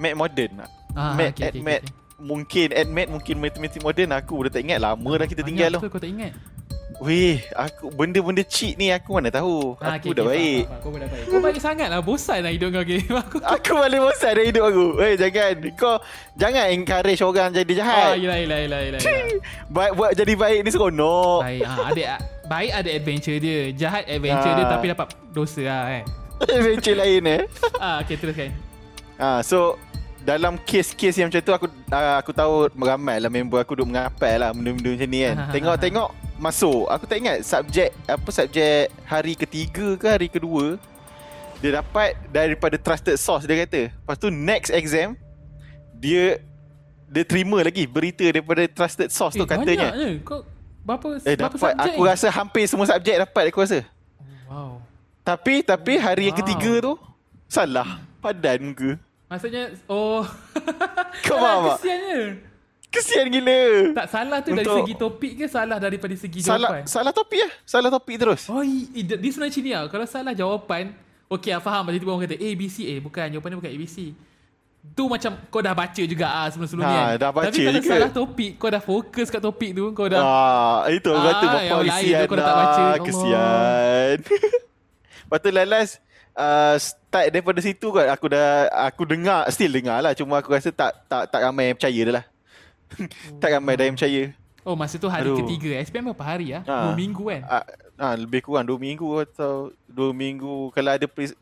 Mat 0.00 0.14
modern. 0.16 0.52
Ah, 0.96 1.14
mat 1.14 1.36
okay, 1.36 1.44
at 1.44 1.52
okay, 1.52 1.62
mat 1.62 1.80
okay. 1.84 1.92
mungkin 2.18 2.68
at 2.72 2.88
mat 2.88 3.06
mungkin 3.12 3.36
matematik 3.38 3.80
moden 3.84 4.10
aku 4.10 4.48
dah 4.48 4.58
tak 4.58 4.62
ingat 4.66 4.80
lama 4.82 5.10
dah 5.14 5.28
kita 5.28 5.44
Banyak 5.44 5.48
tinggal 5.54 5.70
tu. 5.76 5.80
betul 5.84 5.92
Kau 5.92 6.00
tak 6.00 6.10
ingat? 6.10 6.32
Weh, 6.98 7.38
aku 7.54 7.94
benda-benda 7.94 8.42
cheat 8.42 8.74
ni 8.74 8.90
aku 8.90 9.14
mana 9.14 9.30
tahu. 9.30 9.78
Ah, 9.78 10.02
aku 10.02 10.10
okay, 10.10 10.18
dah 10.18 10.24
okay, 10.26 10.34
baik. 10.34 10.64
faham, 10.66 10.74
faham. 10.74 10.82
Kau 10.82 10.98
dah 10.98 11.08
baik. 11.08 11.24
Kau 11.24 11.38
baik 11.38 11.58
sangat 11.62 11.88
lah. 11.88 12.00
Bosan 12.02 12.38
lah 12.42 12.50
hidup 12.50 12.68
kau 12.74 12.82
game. 12.82 13.06
Aku 13.22 13.36
Aku 13.38 13.70
paling 13.78 14.02
bosan 14.02 14.30
dari 14.34 14.44
hidup 14.50 14.64
aku. 14.66 14.84
Eh 14.98 15.14
jangan 15.14 15.48
kau 15.78 15.94
jangan 16.34 16.64
encourage 16.68 17.22
orang 17.22 17.50
jadi 17.52 17.70
Ah, 17.70 17.78
jahat. 17.78 18.10
yelah, 18.18 18.36
yelah, 18.36 18.58
yelah, 18.58 18.80
yelah. 18.82 19.00
Baik 19.70 19.90
buat 19.94 20.10
jadi 20.12 20.32
baik 20.34 20.58
ni 20.60 20.70
seronok. 20.74 21.40
Baik, 21.40 21.62
ah, 21.62 21.76
ada 21.86 22.02
baik 22.44 22.70
ada 22.74 22.90
adventure 22.90 23.38
dia. 23.38 23.58
Jahat 23.70 24.02
adventure 24.04 24.52
dia 24.52 24.64
Ah. 24.64 24.70
tapi 24.74 24.84
dapat 24.90 25.06
dosa 25.30 25.62
lah 25.62 25.82
kan. 25.86 26.04
Adventure 26.50 26.96
lain 26.98 27.22
eh. 27.24 27.42
Ah, 27.78 28.02
okay, 28.02 28.18
teruskan. 28.18 28.50
Ha, 29.18 29.38
so 29.40 29.78
dalam 30.18 30.58
kes-kes 30.58 31.14
yang 31.14 31.30
macam 31.30 31.40
tu 31.40 31.54
aku 31.54 31.66
uh, 31.88 32.16
aku 32.18 32.34
tahu 32.34 32.54
ramai 32.74 33.16
lah 33.16 33.30
member 33.30 33.62
aku 33.62 33.78
duk 33.78 33.86
mengapal 33.86 34.34
lah 34.34 34.50
benda-benda 34.50 34.98
macam 34.98 35.08
ni 35.08 35.18
kan. 35.22 35.34
Ah, 35.38 35.50
Tengok-tengok 35.54 36.10
masuk. 36.38 36.86
Aku 36.88 37.04
tak 37.04 37.18
ingat 37.18 37.42
subjek 37.42 37.90
apa 38.06 38.28
subjek 38.30 38.88
hari 39.04 39.34
ketiga 39.34 39.98
ke 39.98 40.06
hari 40.06 40.28
kedua 40.30 40.78
dia 41.58 41.82
dapat 41.82 42.14
daripada 42.30 42.78
trusted 42.78 43.18
source 43.18 43.44
dia 43.44 43.66
kata. 43.66 43.90
Lepas 43.90 44.16
tu 44.16 44.30
next 44.30 44.70
exam 44.70 45.18
dia 45.98 46.38
dia 47.10 47.24
terima 47.26 47.58
lagi 47.60 47.84
berita 47.84 48.22
daripada 48.22 48.62
trusted 48.70 49.10
source 49.10 49.34
tu 49.34 49.42
katanya. 49.44 49.90
Banyak 49.90 49.98
je. 49.98 50.10
Kau 50.22 50.46
berapa, 50.86 51.06
Eh 51.26 51.34
berapa 51.34 51.56
dapat 51.58 51.58
subjek 51.74 51.92
aku 51.92 52.00
rasa 52.06 52.26
hampir 52.30 52.64
semua 52.70 52.86
subjek 52.86 53.16
dapat 53.26 53.44
aku 53.50 53.58
rasa. 53.60 53.82
Wow. 54.46 54.80
Tapi 55.26 55.60
tapi 55.60 56.00
hari 56.00 56.30
yang 56.30 56.38
Wow. 56.38 56.42
ketiga 56.46 56.72
tu 56.80 56.92
salah 57.50 58.00
padan 58.22 58.72
muka. 58.72 58.96
Maksudnya, 59.28 59.76
oh. 59.92 60.24
Kau 61.28 61.36
faham 61.36 61.76
tak? 61.76 61.84
Kesiannya. 61.84 62.20
Kesian 62.88 63.28
gila. 63.28 63.92
Tak 63.94 64.06
salah 64.08 64.38
tu 64.40 64.50
dari 64.50 64.64
Untuk- 64.64 64.80
segi 64.80 64.94
topik 64.96 65.32
ke 65.34 65.44
salah 65.46 65.76
daripada 65.76 66.14
segi 66.14 66.40
Salah 66.40 66.72
jawapan? 66.72 66.82
salah 66.86 67.12
topik 67.12 67.38
lah. 67.38 67.52
Salah 67.62 67.90
topik 67.90 68.16
terus. 68.16 68.42
Oh, 68.46 68.64
dia 68.64 69.04
sebenarnya 69.28 69.44
macam 69.50 69.62
ni 69.62 69.70
lah. 69.70 69.82
Kalau 69.86 70.06
salah 70.06 70.32
jawapan, 70.32 70.84
okay 71.26 71.50
lah 71.50 71.60
faham. 71.60 71.84
Tiba-tiba 71.86 72.10
orang 72.10 72.24
kata 72.24 72.36
A, 72.38 72.48
B, 72.50 72.62
C. 72.66 72.76
Eh, 72.86 72.98
bukan. 72.98 73.26
Jawapan 73.28 73.48
dia 73.50 73.58
bukan 73.58 73.70
A, 73.70 73.76
B, 73.76 73.84
C. 73.84 73.98
Tu 74.88 75.04
macam 75.04 75.36
kau 75.46 75.60
dah 75.60 75.74
baca 75.74 76.02
juga 76.02 76.26
ah 76.26 76.48
sebelum-sebelum 76.48 76.80
ni 76.82 76.88
Ha, 76.88 76.96
kan. 76.96 77.08
dah 77.18 77.30
baca 77.30 77.46
Tapi 77.46 77.60
kalau 77.60 77.76
juga. 77.76 77.90
salah 77.92 78.10
topik, 78.10 78.50
kau 78.56 78.68
dah 78.68 78.80
fokus 78.80 79.26
kat 79.28 79.42
topik 79.42 79.70
tu, 79.74 79.84
kau 79.92 80.06
dah... 80.06 80.22
Ah, 80.22 80.78
itu 80.88 81.06
orang 81.06 81.20
Ah, 81.20 81.28
kata 81.30 81.44
bapa 81.46 81.74
kesian 81.84 82.18
tu 82.18 82.26
kau 82.26 82.36
dah 82.36 82.46
tak 82.46 82.56
baca. 82.56 82.80
lah. 82.80 82.96
Kesian. 83.02 84.16
Lepas 85.22 85.38
tu 85.38 85.48
last 85.52 85.92
uh, 86.32 86.74
start 86.78 87.26
daripada 87.28 87.60
situ 87.60 87.86
kot 87.86 88.06
aku 88.06 88.26
dah 88.28 88.48
aku 88.86 89.02
dengar 89.04 89.44
still 89.50 89.68
dengar 89.68 90.00
lah 90.00 90.12
cuma 90.12 90.40
aku 90.40 90.48
rasa 90.48 90.70
tak 90.70 91.04
tak 91.04 91.28
tak 91.28 91.40
ramai 91.42 91.68
yang 91.68 91.76
percaya 91.76 92.00
dah 92.02 92.14
lah. 92.14 92.24
tak 93.42 93.50
ramai 93.52 93.74
dah 93.76 93.84
yang 93.86 93.96
percaya. 93.96 94.32
Oh, 94.68 94.76
masa 94.76 95.00
tu 95.00 95.08
hari 95.08 95.32
Aduh. 95.32 95.40
ketiga. 95.44 95.80
SPM 95.80 96.12
berapa 96.12 96.24
hari 96.24 96.52
ah? 96.52 96.62
Ah. 96.68 96.90
Dua 96.90 96.92
minggu 96.92 97.24
kan? 97.24 97.42
Ah, 97.48 97.64
ah, 97.96 98.14
lebih 98.20 98.44
kurang 98.44 98.68
2 98.68 98.76
minggu 98.76 99.06
atau 99.24 99.72
2 99.88 100.12
minggu 100.12 100.68
kalau 100.76 100.90
ada 100.92 101.06
pre- 101.08 101.32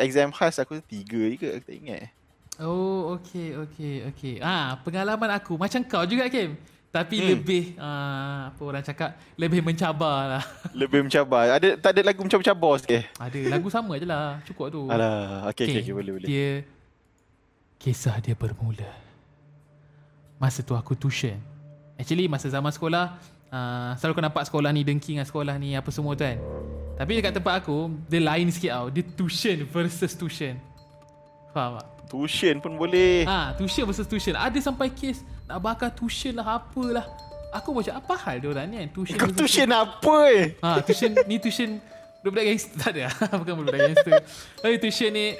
exam 0.00 0.32
khas 0.32 0.56
aku 0.56 0.80
3 0.80 0.88
je 1.04 1.36
ke 1.36 1.48
aku 1.60 1.64
tak 1.68 1.76
ingat. 1.76 2.00
Oh, 2.60 3.12
okay, 3.16 3.56
okay, 3.56 3.94
okay. 4.08 4.34
Ah, 4.40 4.80
pengalaman 4.80 5.36
aku 5.36 5.60
macam 5.60 5.84
kau 5.84 6.04
juga, 6.08 6.28
Kim. 6.32 6.56
Tapi 6.92 7.16
Hmm. 7.20 7.28
lebih, 7.32 7.64
ah, 7.80 8.52
apa 8.52 8.60
orang 8.60 8.84
cakap, 8.84 9.16
lebih 9.40 9.64
mencabar 9.64 10.36
lah. 10.36 10.44
Lebih 10.80 11.08
mencabar. 11.08 11.56
Ada 11.56 11.80
tak 11.80 11.96
ada 11.96 12.00
lagu 12.04 12.20
mencabar-cabar 12.20 12.72
sikit? 12.84 13.04
Ada 13.16 13.38
lagu 13.48 13.68
sama 13.72 13.96
je 13.96 14.04
lah. 14.04 14.40
Cukup 14.44 14.68
tu. 14.68 14.88
Alah, 14.92 15.48
okey 15.52 15.72
okey 15.72 15.80
okay, 15.88 15.94
boleh 15.96 16.12
boleh. 16.20 16.28
Dia 16.28 16.48
kisah 17.80 18.20
dia 18.20 18.36
bermula. 18.36 18.92
Masa 20.42 20.58
tu 20.66 20.74
aku 20.74 20.98
tuition. 20.98 21.38
Actually 21.94 22.26
masa 22.26 22.50
zaman 22.50 22.74
sekolah 22.74 23.14
uh, 23.46 23.94
selalu 23.94 24.12
kau 24.18 24.24
nampak 24.26 24.42
sekolah 24.50 24.74
ni 24.74 24.82
dengki 24.82 25.14
dengan 25.14 25.22
sekolah 25.22 25.54
ni 25.54 25.78
apa 25.78 25.86
semua 25.94 26.18
tu 26.18 26.26
kan. 26.26 26.34
Tapi 26.98 27.22
dekat 27.22 27.38
tempat 27.38 27.62
aku 27.62 27.94
dia 28.10 28.18
lain 28.18 28.50
sikit 28.50 28.74
tau. 28.74 28.86
Dia 28.90 29.06
tuition 29.06 29.62
versus 29.70 30.12
tuition. 30.18 30.58
Faham 31.54 31.78
tak? 31.78 31.86
Tuition 32.10 32.58
pun 32.58 32.74
boleh. 32.74 33.22
Ha, 33.22 33.54
tuition 33.54 33.86
versus 33.86 34.10
tuition. 34.10 34.34
Ada 34.34 34.58
sampai 34.58 34.90
kes 34.90 35.22
nak 35.46 35.62
bakar 35.62 35.94
tuition 35.94 36.34
lah 36.34 36.58
apalah. 36.58 37.06
Aku 37.54 37.70
macam 37.76 37.94
apa 37.94 38.14
hal 38.26 38.42
dia 38.42 38.48
orang 38.50 38.66
ni 38.66 38.76
kan? 38.82 38.88
Tuition 38.96 39.16
Kau 39.20 39.30
tuition 39.30 39.68
apa 39.70 40.16
eh? 40.32 40.44
Ha, 40.58 40.82
tuition 40.82 41.10
ni 41.28 41.38
tuition 41.38 41.78
budak 42.26 42.50
gangster 42.50 42.76
tak 42.82 42.90
ada. 42.98 43.14
Bukan 43.40 43.54
budak 43.62 43.78
gangster. 43.78 44.26
Tapi 44.58 44.74
tuition 44.82 45.14
ni 45.14 45.38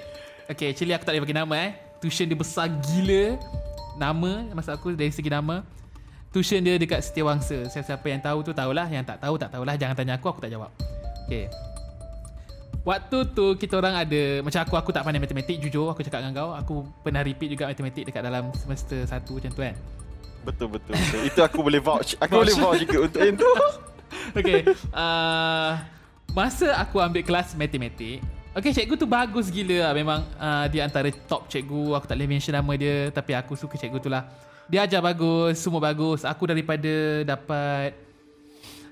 Okay, 0.50 0.74
actually 0.74 0.92
aku 0.92 1.06
tak 1.06 1.16
boleh 1.16 1.24
bagi 1.24 1.36
nama 1.38 1.54
eh. 1.58 1.70
Tuition 2.02 2.26
dia 2.28 2.36
besar 2.36 2.66
gila. 2.68 3.38
Nama 3.96 4.52
masa 4.56 4.76
aku 4.76 4.94
dari 4.96 5.12
segi 5.12 5.28
nama. 5.28 5.64
Tuition 6.32 6.64
dia 6.64 6.80
dekat 6.80 7.04
Setiawangsa. 7.04 7.68
Siapa-siapa 7.68 8.06
yang 8.08 8.20
tahu 8.24 8.38
tu 8.40 8.52
tahulah, 8.56 8.88
yang 8.88 9.04
tak 9.04 9.20
tahu 9.20 9.36
tak 9.36 9.52
tahulah. 9.52 9.76
Jangan 9.76 9.94
tanya 9.96 10.16
aku, 10.16 10.32
aku 10.32 10.40
tak 10.40 10.48
jawab. 10.48 10.72
Okay. 11.28 11.52
Waktu 12.82 13.18
tu 13.30 13.54
kita 13.54 13.78
orang 13.78 13.94
ada 13.94 14.42
macam 14.42 14.58
aku 14.66 14.74
aku 14.74 14.90
tak 14.90 15.06
pandai 15.06 15.22
matematik 15.22 15.62
jujur 15.62 15.86
aku 15.94 16.02
cakap 16.02 16.18
dengan 16.18 16.34
kau 16.34 16.50
aku 16.50 16.74
pernah 17.06 17.22
repeat 17.22 17.54
juga 17.54 17.70
matematik 17.70 18.10
dekat 18.10 18.26
dalam 18.26 18.50
semester 18.58 19.06
1 19.06 19.22
macam 19.22 19.50
tu 19.54 19.62
kan. 19.62 19.74
Betul 20.42 20.66
betul. 20.74 20.98
betul. 20.98 21.20
Itu 21.22 21.40
aku 21.46 21.62
boleh 21.62 21.78
vouch. 21.78 22.18
Aku 22.18 22.42
boleh 22.42 22.56
vouch 22.58 22.82
juga 22.82 22.96
untuk 23.06 23.20
yang 23.22 23.38
tu. 23.38 23.46
Okay 24.32 24.64
uh, 24.92 25.80
Masa 26.32 26.72
aku 26.80 27.00
ambil 27.00 27.24
kelas 27.24 27.52
matematik 27.56 28.24
Okay 28.52 28.76
cikgu 28.76 29.00
tu 29.00 29.08
bagus 29.08 29.48
gila 29.48 29.88
lah. 29.88 29.92
Memang 29.96 30.20
uh, 30.36 30.68
dia 30.68 30.84
antara 30.84 31.08
top 31.08 31.48
cikgu 31.48 31.96
Aku 31.96 32.04
tak 32.04 32.20
boleh 32.20 32.36
mention 32.36 32.52
nama 32.52 32.72
dia 32.76 33.08
Tapi 33.08 33.32
aku 33.32 33.56
suka 33.56 33.80
cikgu 33.80 33.96
tu 33.96 34.12
lah. 34.12 34.28
Dia 34.68 34.84
ajar 34.84 35.00
bagus 35.00 35.56
Semua 35.56 35.80
bagus. 35.80 36.28
Aku 36.28 36.44
daripada 36.44 37.24
dapat 37.24 37.96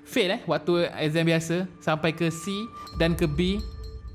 Fail 0.01 0.33
eh 0.33 0.41
Waktu 0.49 0.89
exam 0.97 1.29
biasa 1.29 1.69
Sampai 1.77 2.17
ke 2.17 2.33
C 2.33 2.49
Dan 2.97 3.13
ke 3.13 3.29
B 3.29 3.61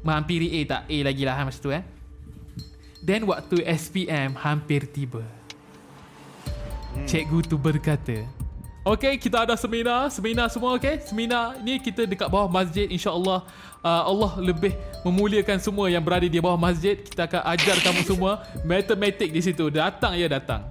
Menghampiri 0.02 0.50
A 0.50 0.60
tak? 0.66 0.82
A 0.90 0.96
lagi 1.06 1.22
lah 1.22 1.38
masa 1.46 1.62
tu 1.62 1.70
eh. 1.70 1.82
Then 3.06 3.22
waktu 3.22 3.62
SPM 3.62 4.34
Hampir 4.34 4.90
tiba. 4.90 5.22
Cikgu 7.06 7.46
tu 7.46 7.54
berkata 7.54 8.26
Okay, 8.86 9.18
kita 9.18 9.42
ada 9.42 9.58
seminar. 9.58 10.06
Seminar 10.14 10.46
semua, 10.46 10.78
okay? 10.78 11.02
Seminar 11.02 11.58
ni 11.58 11.82
kita 11.82 12.06
dekat 12.06 12.30
bawah 12.30 12.46
masjid. 12.46 12.86
InsyaAllah 12.86 13.42
uh, 13.82 14.02
Allah 14.06 14.38
lebih 14.38 14.78
memuliakan 15.02 15.58
semua 15.58 15.90
yang 15.90 15.98
berada 15.98 16.30
di 16.30 16.38
bawah 16.38 16.54
masjid. 16.54 16.94
Kita 16.94 17.26
akan 17.26 17.42
ajar 17.50 17.82
kamu 17.82 18.06
semua 18.06 18.46
matematik 18.62 19.34
di 19.34 19.42
situ. 19.42 19.74
Datang 19.74 20.14
ya, 20.14 20.30
datang. 20.30 20.70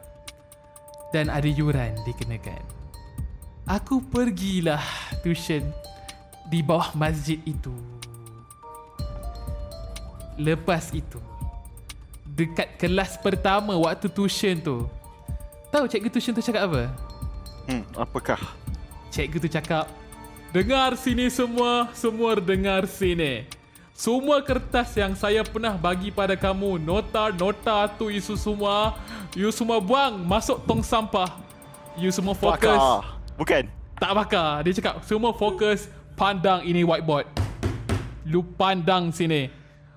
Dan 1.11 1.27
ada 1.27 1.43
yuran 1.43 1.91
dikenakan. 2.07 2.63
Aku 3.67 3.99
pergilah 3.99 4.79
tuition 5.19 5.67
di 6.47 6.63
bawah 6.63 6.95
masjid 6.95 7.43
itu. 7.43 7.75
Lepas 10.39 10.95
itu, 10.95 11.19
dekat 12.23 12.79
kelas 12.79 13.19
pertama 13.19 13.75
waktu 13.75 14.07
tuition 14.07 14.55
tu, 14.63 14.87
tahu 15.67 15.83
cikgu 15.91 16.07
tuition 16.07 16.31
tu 16.31 16.39
cakap 16.39 16.71
apa? 16.71 17.04
Hmm, 17.65 17.81
apakah? 17.97 18.37
Cikgu 19.09 19.37
tu 19.41 19.49
cakap 19.49 19.89
Dengar 20.53 20.93
sini 20.93 21.33
semua 21.33 21.89
Semua 21.97 22.37
dengar 22.37 22.85
sini 22.85 23.49
Semua 23.95 24.43
kertas 24.45 24.93
yang 24.93 25.17
saya 25.17 25.41
pernah 25.41 25.73
bagi 25.73 26.13
pada 26.13 26.37
kamu 26.37 26.77
Nota-nota 26.77 27.89
tu 27.97 28.13
isu 28.13 28.37
semua 28.37 28.93
You 29.33 29.49
semua 29.49 29.81
buang 29.81 30.21
Masuk 30.21 30.61
tong 30.67 30.85
sampah 30.85 31.41
You 31.97 32.13
semua 32.13 32.37
fokus 32.37 32.61
Bakar. 32.69 33.17
Bukan. 33.39 33.63
Tak 33.97 34.11
bakar 34.13 34.51
Dia 34.61 34.73
cakap 34.77 34.95
Semua 35.01 35.33
fokus 35.33 35.89
Pandang 36.13 36.61
ini 36.61 36.85
whiteboard 36.85 37.25
Lu 38.29 38.45
pandang 38.45 39.09
sini 39.09 39.49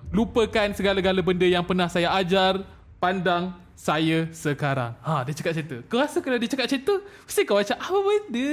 Lupakan 0.09 0.73
segala-gala 0.73 1.21
benda 1.21 1.45
yang 1.45 1.61
pernah 1.61 1.85
saya 1.85 2.09
ajar 2.17 2.65
Pandang 2.97 3.53
saya 3.79 4.27
sekarang. 4.35 4.91
Ha 4.99 5.23
dia 5.23 5.31
cakap 5.31 5.55
macam 5.55 5.65
tu. 5.71 5.79
Kau 5.87 6.03
rasa 6.03 6.19
kalau 6.19 6.35
dia 6.35 6.51
cakap 6.51 6.67
macam 6.67 6.81
tu 6.83 6.95
Mesti 6.99 7.41
kau 7.47 7.55
macam 7.55 7.77
Apa 7.79 7.99
benda? 8.03 8.51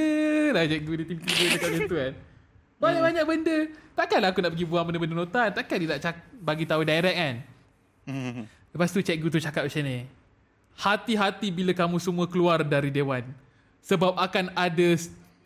Lah 0.54 0.62
cikgu 0.71 0.92
dia 0.95 1.04
tiba-tiba 1.11 1.47
cakap 1.50 1.68
macam 1.75 1.83
tu 1.90 1.97
kan. 1.99 2.12
Banyak-banyak 2.87 3.25
benda. 3.26 3.56
Takkanlah 3.99 4.28
aku 4.30 4.40
nak 4.45 4.50
pergi 4.54 4.66
buang 4.71 4.87
benda-benda 4.87 5.14
nota 5.18 5.42
Takkan 5.50 5.76
dia 5.83 5.88
nak 5.90 5.99
cak, 5.99 6.16
bagi 6.38 6.64
tahu 6.71 6.87
direct 6.87 7.16
kan. 7.18 7.35
Lepas 8.73 8.88
tu 8.95 9.02
cikgu 9.02 9.26
tu 9.26 9.42
cakap 9.42 9.66
macam 9.66 9.83
ni. 9.83 10.06
Hati-hati 10.78 11.49
bila 11.50 11.73
kamu 11.75 11.99
semua 11.99 12.30
keluar 12.30 12.62
dari 12.62 12.95
dewan. 12.95 13.26
Sebab 13.83 14.14
akan 14.14 14.54
ada 14.54 14.88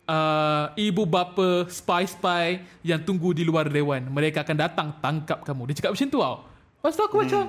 uh, 0.05 0.65
Ibu 0.77 1.05
bapa 1.09 1.65
spy-spy 1.69 2.61
Yang 2.85 3.01
tunggu 3.09 3.33
di 3.33 3.41
luar 3.41 3.65
dewan. 3.65 4.05
Mereka 4.13 4.45
akan 4.45 4.57
datang 4.61 4.93
tangkap 5.01 5.41
kamu. 5.41 5.73
Dia 5.73 5.81
cakap 5.81 5.97
macam 5.97 6.09
tu 6.13 6.21
tau. 6.21 6.37
Lepas 6.77 6.93
tu 6.93 7.01
aku 7.01 7.17
hmm. 7.17 7.25
macam 7.25 7.41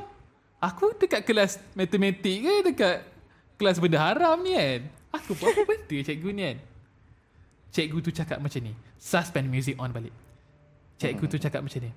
Aku 0.63 0.95
dekat 0.95 1.27
kelas 1.27 1.59
matematik 1.75 2.47
ke 2.47 2.55
Dekat 2.71 2.97
kelas 3.59 3.83
benda 3.83 3.99
haram 3.99 4.39
ni 4.47 4.55
kan? 4.55 4.81
Aku 5.19 5.35
buat 5.35 5.51
apa 5.51 5.67
benda 5.67 5.99
cikgu 5.99 6.31
ni 6.31 6.43
kan? 6.47 6.59
Cikgu 7.75 7.99
tu 7.99 8.11
cakap 8.15 8.39
macam 8.39 8.61
ni 8.63 8.73
Suspend 8.95 9.51
music 9.51 9.75
on 9.83 9.91
balik. 9.91 10.15
Cikgu 11.03 11.25
tu 11.27 11.37
cakap 11.43 11.67
macam 11.67 11.83
ni 11.83 11.91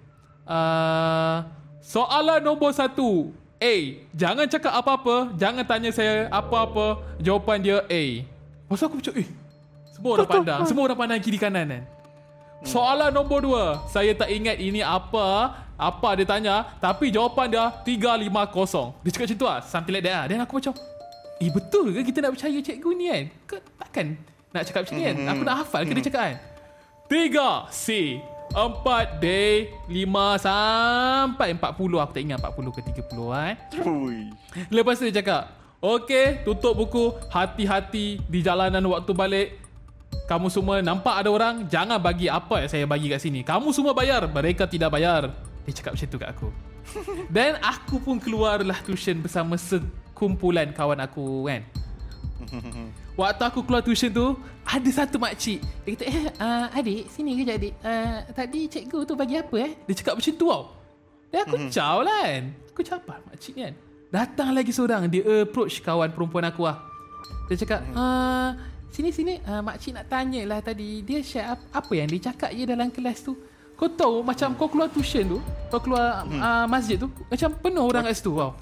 uh, 0.50 1.46
Soalan 1.86 2.42
nombor 2.42 2.74
satu. 2.74 3.30
A 3.62 4.02
Jangan 4.18 4.50
cakap 4.50 4.74
apa-apa 4.74 5.38
Jangan 5.38 5.64
tanya 5.64 5.94
saya 5.94 6.26
apa-apa. 6.34 7.06
Jawapan 7.22 7.62
dia 7.62 7.78
A. 7.86 8.04
Tu 8.66 8.82
aku 8.82 8.98
macam 8.98 9.14
Eh 9.14 9.30
Semua 9.94 10.10
orang 10.18 10.28
pandang 10.28 10.62
Semua 10.66 10.84
orang 10.90 10.98
pandang 10.98 11.22
kiri 11.22 11.38
kanan 11.38 11.70
kan? 11.70 11.84
Soalan 12.66 13.14
nombor 13.14 13.46
dua 13.46 13.86
Saya 13.94 14.18
tak 14.18 14.34
ingat 14.34 14.58
ini 14.58 14.82
apa 14.82 15.54
Apa 15.76 16.16
dia 16.16 16.24
tanya 16.24 16.64
Tapi 16.80 17.12
jawapan 17.12 17.52
dia 17.52 17.66
350 17.84 19.04
Dia 19.04 19.10
cakap 19.12 19.26
macam 19.28 19.38
tu 19.38 19.48
lah 19.48 19.60
Something 19.60 19.94
like 20.00 20.06
that 20.08 20.16
lah. 20.16 20.26
Dan 20.32 20.40
aku 20.44 20.64
macam 20.64 20.74
Eh 21.44 21.52
betul 21.52 21.92
ke 21.92 22.00
kita 22.08 22.24
nak 22.24 22.32
percaya 22.40 22.58
cikgu 22.64 22.90
ni 22.96 23.06
kan? 23.12 23.24
Kau 23.44 23.60
takkan 23.76 24.16
nak 24.56 24.64
cakap 24.64 24.88
macam 24.88 24.96
ni 24.96 25.04
kan? 25.04 25.16
Aku 25.36 25.42
nak 25.44 25.56
hafal 25.60 25.82
ke 25.84 25.92
dia 25.92 26.04
cakap 26.08 26.22
kan? 26.32 26.38
Tiga 27.12 27.50
C. 27.76 27.86
Empat 28.56 29.20
D. 29.20 29.28
Lima 29.92 30.40
sampai 30.40 31.52
empat 31.52 31.76
puluh. 31.76 32.00
Aku 32.00 32.16
tak 32.16 32.24
ingat 32.24 32.40
empat 32.40 32.56
puluh 32.56 32.72
ke 32.72 32.80
tiga 32.88 33.04
puluh 33.04 33.36
kan 33.36 33.60
Ui. 33.84 34.32
Lepas 34.72 34.96
tu 34.96 35.12
dia 35.12 35.20
cakap 35.20 35.52
Okay 35.84 36.40
tutup 36.48 36.72
buku 36.72 37.12
Hati-hati 37.28 38.24
Di 38.24 38.40
jalanan 38.40 38.80
waktu 38.88 39.12
balik. 39.12 39.60
Kamu 40.32 40.48
semua 40.48 40.80
nampak 40.80 41.20
ada 41.20 41.30
orang 41.36 41.68
Jangan 41.68 42.00
bagi 42.00 42.32
apa 42.32 42.64
yang 42.64 42.72
saya 42.72 42.86
bagi 42.88 43.12
kat 43.12 43.20
sini. 43.20 43.44
Kamu 43.44 43.76
semua 43.76 43.92
bayar 43.92 44.24
Mereka 44.24 44.72
tidak 44.72 44.96
bayar 44.96 45.36
Dia 45.66 45.74
cakap 45.74 45.98
macam 45.98 46.08
tu 46.08 46.18
kat 46.22 46.30
aku. 46.30 46.50
Dan 47.34 47.58
aku 47.60 47.98
pun 47.98 48.22
keluarlah 48.22 48.78
tuition 48.86 49.18
Bersama 49.18 49.58
sekumpulan 49.58 50.70
kawan 50.70 51.02
aku 51.02 51.50
kan? 51.50 51.66
Waktu 53.20 53.42
aku 53.42 53.66
keluar 53.66 53.82
tuition 53.82 54.14
tu 54.14 54.38
Ada 54.62 54.90
satu 55.04 55.18
makcik 55.18 55.66
Dia 55.82 55.90
kata 55.98 56.06
eh 56.06 56.26
uh, 56.38 56.66
adik 56.78 57.10
sini 57.10 57.42
kejap 57.42 57.58
adik. 57.58 57.74
Uh, 57.82 58.18
Tadi 58.38 58.60
cikgu 58.70 59.00
tu 59.02 59.14
bagi 59.18 59.42
apa 59.42 59.56
eh? 59.58 59.72
Dia 59.90 59.94
cakap 59.98 60.22
macam 60.22 60.34
tu 60.38 60.46
tau. 60.46 60.64
Dan 61.34 61.40
aku 61.42 61.56
caw 61.74 61.98
lah 62.06 62.22
kan? 62.30 62.44
Aku 62.70 62.82
cabar 62.86 63.18
makcik 63.26 63.54
ni 63.58 63.62
kan? 63.66 63.74
Datang 64.14 64.50
lagi 64.54 64.70
seorang 64.70 65.10
Dia 65.10 65.24
approach 65.42 65.82
kawan 65.82 66.14
perempuan 66.14 66.46
aku 66.46 66.70
lah. 66.70 66.86
Dia 67.50 67.58
cakap 67.58 67.82
uh, 67.98 68.54
Sini 68.94 69.10
sini. 69.10 69.42
Uh, 69.42 69.60
makcik 69.66 69.92
nak 69.98 70.08
tanya 70.08 70.46
lah 70.46 70.62
tadi. 70.62 71.02
Dia 71.02 71.20
share 71.26 71.58
ap- 71.58 71.68
apa 71.74 71.92
yang 71.98 72.08
dia 72.08 72.30
cakap 72.30 72.54
je 72.54 72.64
dalam 72.64 72.94
kelas 72.94 73.26
tu 73.26 73.34
Kau 73.76 73.88
tahu 73.88 74.16
macam 74.22 74.52
kau 74.54 74.68
keluar 74.68 74.88
tuition 74.88 75.26
tu 75.28 75.40
Kau 75.68 75.80
keluar 75.80 76.24
uh, 76.26 76.66
masjid 76.66 76.96
tu 76.96 77.08
Macam 77.26 77.52
penuh 77.54 77.84
orang 77.84 78.04
kat 78.04 78.16
situ 78.16 78.32
wow. 78.32 78.56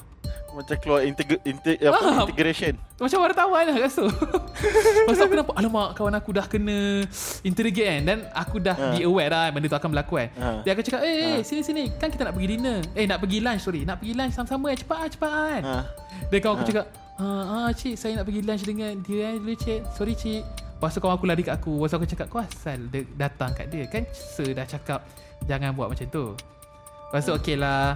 Macam 0.52 0.78
keluar 0.78 1.02
integ- 1.02 1.42
integ- 1.42 1.82
apa, 1.82 1.98
Ah. 1.98 2.24
integration. 2.24 2.78
Macam 2.96 3.20
wartawan 3.20 3.64
lah 3.64 3.76
kat 3.76 3.90
situ 3.90 4.06
Lepas 5.02 5.16
tu 5.16 5.24
aku 5.24 5.36
nampak 5.36 5.56
Alamak 5.56 5.88
kawan 5.94 6.14
aku 6.14 6.30
dah 6.32 6.46
kena 6.46 7.06
Interrogate 7.42 7.90
kan 7.90 8.02
Dan 8.04 8.18
aku 8.32 8.58
dah 8.58 8.74
Ha. 8.74 8.86
be 8.92 9.02
aware 9.02 9.28
lah 9.28 9.50
Benda 9.50 9.66
tu 9.66 9.76
akan 9.76 9.90
berlaku 9.92 10.14
kan 10.16 10.30
Ha. 10.32 10.48
Dia 10.62 10.72
akan 10.72 10.84
cakap 10.84 11.02
Eh 11.04 11.42
sini 11.42 11.62
sini 11.62 11.84
Kan 11.92 12.08
kita 12.08 12.22
nak 12.24 12.34
pergi 12.34 12.50
dinner 12.52 12.86
Eh 12.92 13.06
nak 13.06 13.18
pergi 13.18 13.38
lunch 13.40 13.62
sorry 13.62 13.82
Nak 13.82 13.98
pergi 13.98 14.14
lunch 14.14 14.32
sama-sama 14.32 14.66
eh 14.68 14.78
Cepat 14.78 14.98
lah 15.00 15.10
cepat 15.10 15.30
lah 15.32 15.46
kan 15.52 15.64
Ha. 15.64 15.78
Dia 16.28 16.38
kawan 16.40 16.54
aku 16.54 16.64
Ha. 16.64 16.70
cakap 16.70 16.86
ah, 17.16 17.26
ah 17.46 17.70
cik 17.72 17.94
saya 17.94 18.14
nak 18.16 18.26
pergi 18.26 18.42
lunch 18.42 18.64
dengan 18.64 18.92
dia 19.00 19.26
eh, 19.28 19.36
dulu 19.36 19.54
cik 19.56 19.82
Sorry 19.92 20.14
cik 20.14 20.42
Lepas 20.84 21.00
tu 21.00 21.00
kawan 21.00 21.16
aku 21.16 21.24
lari 21.32 21.48
kat 21.48 21.56
aku. 21.56 21.80
Lepas 21.80 21.96
aku 21.96 22.04
cakap 22.04 22.28
Kau 22.28 22.44
asal 22.44 22.92
dia 22.92 23.08
datang 23.16 23.56
kat 23.56 23.72
dia 23.72 23.88
Kan? 23.88 24.04
Sir 24.12 24.52
dah 24.52 24.68
cakap 24.68 25.00
Jangan 25.48 25.72
buat 25.72 25.88
macam 25.88 26.04
tu. 26.12 26.36
Lepas 27.08 27.24
tu 27.24 27.32
okey 27.40 27.56
lah 27.56 27.96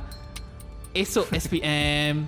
Esok 0.96 1.28
SPM 1.36 2.24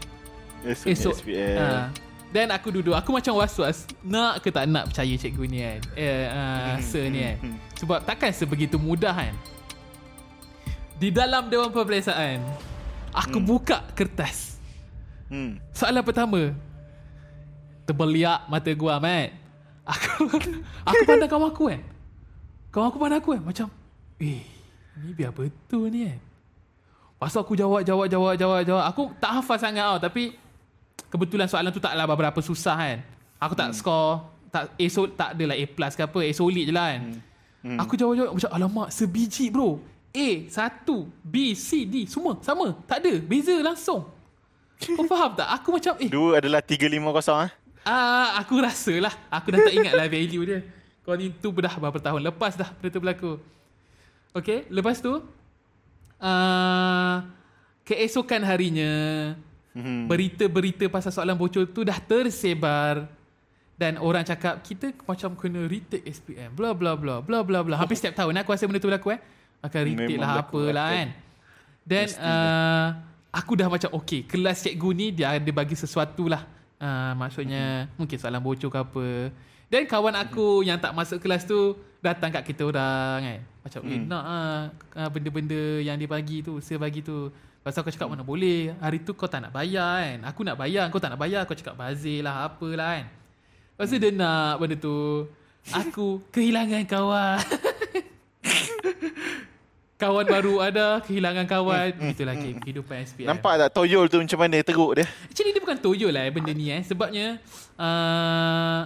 Esok, 0.67 0.87
Esok 0.91 1.15
SPM. 1.23 1.55
ha. 1.55 1.87
Dan 2.29 2.51
aku 2.51 2.75
duduk. 2.75 2.91
Aku 2.91 3.15
macam 3.15 3.39
was-was. 3.39 3.87
Nak 4.03 4.43
ke 4.43 4.51
tak 4.51 4.67
nak 4.67 4.91
percaya 4.91 5.15
cikgu 5.15 5.43
ni 5.47 5.63
kan? 5.63 5.79
Eh, 5.95 6.27
uh, 6.27 6.75
Sir 6.83 7.07
ni 7.07 7.23
kan? 7.23 7.55
Sebab 7.79 8.03
takkan 8.03 8.35
sebegitu 8.35 8.75
mudah 8.75 9.15
kan? 9.15 9.31
Di 10.99 11.09
dalam 11.15 11.47
Dewan 11.47 11.71
Peperiksaan 11.71 12.43
Aku 13.15 13.39
buka 13.41 13.81
kertas. 13.95 14.59
Hmm. 15.31 15.57
Soalan 15.71 16.03
pertama. 16.05 16.53
Terbeliak 17.87 18.45
mata 18.45 18.69
gua 18.77 18.99
Ahmad 19.01 19.38
Aku 19.89 20.29
Aku 20.89 21.01
pandang 21.09 21.29
kawan 21.29 21.49
aku 21.49 21.63
kan 21.73 21.81
Kawan 22.69 22.87
aku 22.93 22.97
pandang 23.01 23.19
aku 23.19 23.29
kan 23.33 23.41
Macam 23.41 23.67
Eh 24.21 24.45
Ni 24.99 25.11
biar 25.17 25.33
betul 25.33 25.89
ni 25.89 26.05
kan 26.05 26.19
Lepas 27.19 27.35
tu 27.35 27.39
aku 27.43 27.51
jawab, 27.51 27.83
jawab, 27.83 28.07
jawab, 28.07 28.33
jawab, 28.39 28.63
jawab. 28.63 28.83
Aku 28.95 29.11
tak 29.19 29.43
hafal 29.43 29.59
sangat 29.59 29.83
tau. 29.83 29.99
Tapi 29.99 30.39
kebetulan 31.11 31.51
soalan 31.51 31.67
tu 31.67 31.83
taklah 31.83 32.07
berapa 32.07 32.39
susah 32.39 32.79
kan. 32.79 33.03
Aku 33.43 33.59
tak 33.59 33.67
hmm. 33.67 33.75
score, 33.75 34.23
tak 34.47 34.71
A 34.71 34.85
so, 34.87 35.03
tak 35.03 35.35
adalah 35.35 35.59
A 35.59 35.65
plus 35.67 35.99
ke 35.99 36.07
apa. 36.07 36.19
A 36.23 36.31
solid 36.31 36.71
je 36.71 36.71
lah 36.71 36.95
kan. 36.95 37.01
Hmm. 37.03 37.19
Hmm. 37.59 37.77
Aku 37.83 37.99
jawab-jawab 37.99 38.39
macam 38.39 38.51
alamak 38.55 38.87
sebiji 38.95 39.51
bro. 39.51 39.83
A, 40.15 40.47
satu, 40.47 41.11
B, 41.19 41.51
C, 41.59 41.83
D, 41.83 42.07
semua 42.07 42.39
sama. 42.39 42.71
Tak 42.87 43.03
ada, 43.03 43.19
beza 43.19 43.51
langsung. 43.59 44.07
Kau 44.95 45.03
faham 45.03 45.35
tak? 45.35 45.59
Aku 45.59 45.75
macam 45.75 45.99
eh. 45.99 46.07
Dua 46.07 46.39
adalah 46.39 46.63
350 46.63 47.03
eh. 47.03 47.51
Ah, 47.89 48.37
aku 48.37 48.61
rasa 48.61 48.93
lah. 49.01 49.13
Aku 49.33 49.49
dah 49.49 49.65
tak 49.65 49.73
ingat 49.73 49.93
lah 49.97 50.05
value 50.05 50.45
dia. 50.45 50.59
Kau 51.01 51.17
ni 51.17 51.33
tu 51.33 51.49
dah 51.49 51.73
berapa 51.73 51.97
tahun 51.97 52.21
lepas 52.29 52.53
dah 52.53 52.69
benda 52.77 52.93
tu 52.93 53.01
berlaku. 53.01 53.31
Okay, 54.29 54.69
lepas 54.69 55.01
tu 55.01 55.25
uh, 56.21 57.15
keesokan 57.87 58.45
harinya 58.45 58.93
hmm. 59.73 60.05
berita-berita 60.05 60.85
pasal 60.91 61.09
soalan 61.09 61.33
bocor 61.33 61.65
tu 61.65 61.81
dah 61.81 61.97
tersebar 61.97 63.09
dan 63.79 63.95
orang 63.97 64.27
cakap 64.27 64.59
kita 64.59 64.91
macam 65.07 65.33
kena 65.39 65.65
retake 65.65 66.03
SPM 66.05 66.51
bla 66.53 66.75
bla 66.75 66.99
bla 66.99 67.23
bla 67.23 67.41
bla 67.41 67.63
bla 67.63 67.75
hampir 67.79 67.95
setiap 67.95 68.13
tahun 68.19 68.43
aku 68.43 68.51
rasa 68.51 68.67
benda 68.67 68.83
tu 68.83 68.91
berlaku 68.91 69.15
eh 69.15 69.21
akan 69.63 69.81
retake 69.87 70.19
lah 70.19 70.43
apalah 70.43 70.89
kan 70.93 71.09
dan 71.87 72.07
uh, 72.19 72.87
aku 73.33 73.55
dah 73.55 73.67
macam 73.71 73.89
okay 73.95 74.27
kelas 74.27 74.67
cikgu 74.67 74.89
ni 74.91 75.07
dia 75.15 75.39
ada 75.39 75.49
bagi 75.49 75.73
sesuatu 75.73 76.27
lah 76.27 76.43
uh, 76.81 77.11
maksudnya 77.15 77.85
hmm. 77.85 77.89
mungkin 77.99 78.17
soalan 78.17 78.41
bocor 78.41 78.69
ke 78.71 78.79
apa. 78.79 79.07
Dan 79.69 79.85
kawan 79.85 80.15
aku 80.17 80.63
hmm. 80.63 80.65
yang 80.65 80.77
tak 80.81 80.95
masuk 80.97 81.21
kelas 81.21 81.45
tu 81.45 81.77
datang 81.99 82.31
kat 82.31 82.47
kita 82.47 82.63
orang 82.63 83.19
kan 83.21 83.39
macam 83.59 83.81
hmm. 83.83 83.91
eh 83.91 84.01
nak 84.07 84.23
ah 84.95 85.09
benda-benda 85.11 85.83
yang 85.83 85.99
dia 85.99 86.07
bagi 86.07 86.41
tu 86.41 86.57
saya 86.63 86.81
bagi 86.81 87.03
tu. 87.03 87.29
Pasal 87.59 87.83
aku 87.83 87.91
cakap 87.91 88.07
mana 88.07 88.23
boleh? 88.23 88.71
Hari 88.79 89.03
tu 89.03 89.11
kau 89.11 89.27
tak 89.27 89.43
nak 89.43 89.51
bayar 89.51 89.99
kan? 89.99 90.31
Aku 90.31 90.47
nak 90.47 90.55
bayar 90.55 90.87
Kau 90.87 90.95
tak 90.95 91.11
nak 91.11 91.19
bayar. 91.19 91.43
Kau 91.43 91.59
cakap 91.59 91.75
bazir 91.75 92.23
lah 92.23 92.47
Apalah 92.47 93.03
kan? 93.03 93.11
Lepas 93.75 93.91
tu 93.91 93.99
dia 93.99 94.15
nak 94.15 94.63
benda 94.63 94.79
tu. 94.79 95.27
Aku 95.75 96.23
kehilangan 96.31 96.87
kawan 96.87 97.43
Kawan 99.99 100.25
baru 100.31 100.63
ada 100.63 101.03
Kehilangan 101.03 101.43
kawan. 101.43 101.91
Hmm, 101.91 102.01
hmm, 102.07 102.11
Itulah 102.15 102.35
hmm, 102.39 102.63
kehidupan 102.63 102.95
SPM 103.03 103.27
Nampak 103.27 103.59
tak 103.59 103.69
toyol 103.75 104.07
tu 104.07 104.23
macam 104.23 104.39
mana 104.39 104.63
teruk 104.63 104.91
dia? 104.95 105.05
Actually 105.27 105.51
dia 105.51 105.59
bukan 105.59 105.75
toyol 105.75 106.11
lah 106.15 106.23
benda 106.31 106.55
ni 106.55 106.71
eh. 106.71 106.79
Sebabnya 106.87 107.35
uh, 107.75 108.79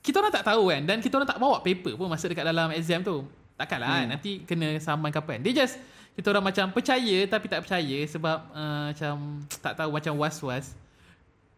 Kita 0.00 0.24
orang 0.24 0.32
tak 0.32 0.48
tahu 0.48 0.72
kan. 0.72 0.80
Dan 0.88 1.04
kita 1.04 1.20
orang 1.20 1.28
tak 1.28 1.36
bawa 1.36 1.60
paper 1.60 2.00
pun 2.00 2.08
Masa 2.08 2.32
dekat 2.32 2.48
dalam 2.48 2.72
exam 2.72 3.04
tu. 3.04 3.28
Takkanlah 3.60 3.88
hmm. 3.92 3.96
kan 4.00 4.06
Nanti 4.16 4.30
kena 4.48 4.80
saman 4.80 5.12
kapan. 5.12 5.44
Dia 5.44 5.52
just 5.52 5.76
kita 6.14 6.30
orang 6.30 6.46
macam 6.46 6.70
percaya 6.70 7.26
tapi 7.26 7.50
tak 7.50 7.66
percaya 7.66 7.98
sebab 8.06 8.38
uh, 8.54 8.94
macam 8.94 9.42
tak 9.58 9.74
tahu 9.74 9.90
macam 9.90 10.14
was-was. 10.22 10.70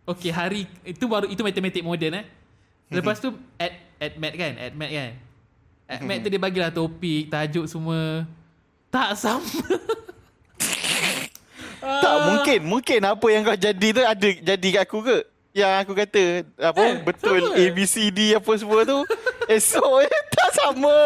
Okay 0.08 0.32
hari 0.32 0.64
itu 0.80 1.04
baru 1.04 1.28
itu 1.28 1.44
matematik 1.44 1.84
moden 1.84 2.24
eh. 2.24 2.26
Lepas 2.88 3.20
tu 3.20 3.36
at 3.60 3.76
at 4.00 4.16
mat 4.16 4.32
kan, 4.32 4.52
at 4.56 4.72
mat 4.72 4.88
kan. 4.88 5.10
At 5.84 6.00
mat 6.00 6.24
tu 6.24 6.32
dia 6.32 6.40
bagilah 6.40 6.72
topik, 6.72 7.28
tajuk 7.28 7.68
semua 7.68 8.24
tak 8.90 9.10
sama. 9.18 9.44
tak 12.04 12.16
mungkin, 12.26 12.58
mungkin 12.64 13.00
apa 13.04 13.26
yang 13.30 13.42
kau 13.44 13.58
jadi 13.58 13.88
tu 13.92 14.02
ada 14.02 14.28
jadi 14.28 14.68
kat 14.80 14.82
aku 14.88 14.98
ke? 15.04 15.18
Yang 15.56 15.72
aku 15.84 15.92
kata 15.96 16.22
apa 16.60 16.82
eh, 16.84 16.94
betul 17.00 17.40
sama. 17.40 17.56
A 17.56 17.64
B 17.72 17.78
C 17.88 17.94
D 18.12 18.36
apa 18.36 18.50
semua 18.60 18.84
tu 18.84 18.98
esok 19.56 20.04
eh, 20.04 20.12
tak 20.28 20.50
sama. 20.52 20.96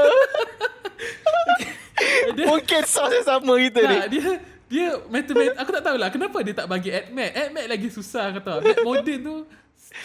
dia, 2.34 2.44
Mungkin 2.50 2.82
source 2.82 3.14
yang 3.22 3.26
sama 3.26 3.52
kita 3.62 3.80
ni. 3.86 3.98
Dia 4.18 4.28
dia 4.70 4.88
matematik 5.10 5.54
aku 5.58 5.70
tak 5.74 5.82
tahulah 5.82 6.08
kenapa 6.14 6.38
dia 6.42 6.54
tak 6.54 6.66
bagi 6.66 6.90
admat. 6.90 7.30
Admat 7.30 7.64
lagi 7.70 7.88
susah 7.94 8.26
kata. 8.38 8.62
Mat 8.62 8.78
modern 8.82 9.20
tu 9.22 9.36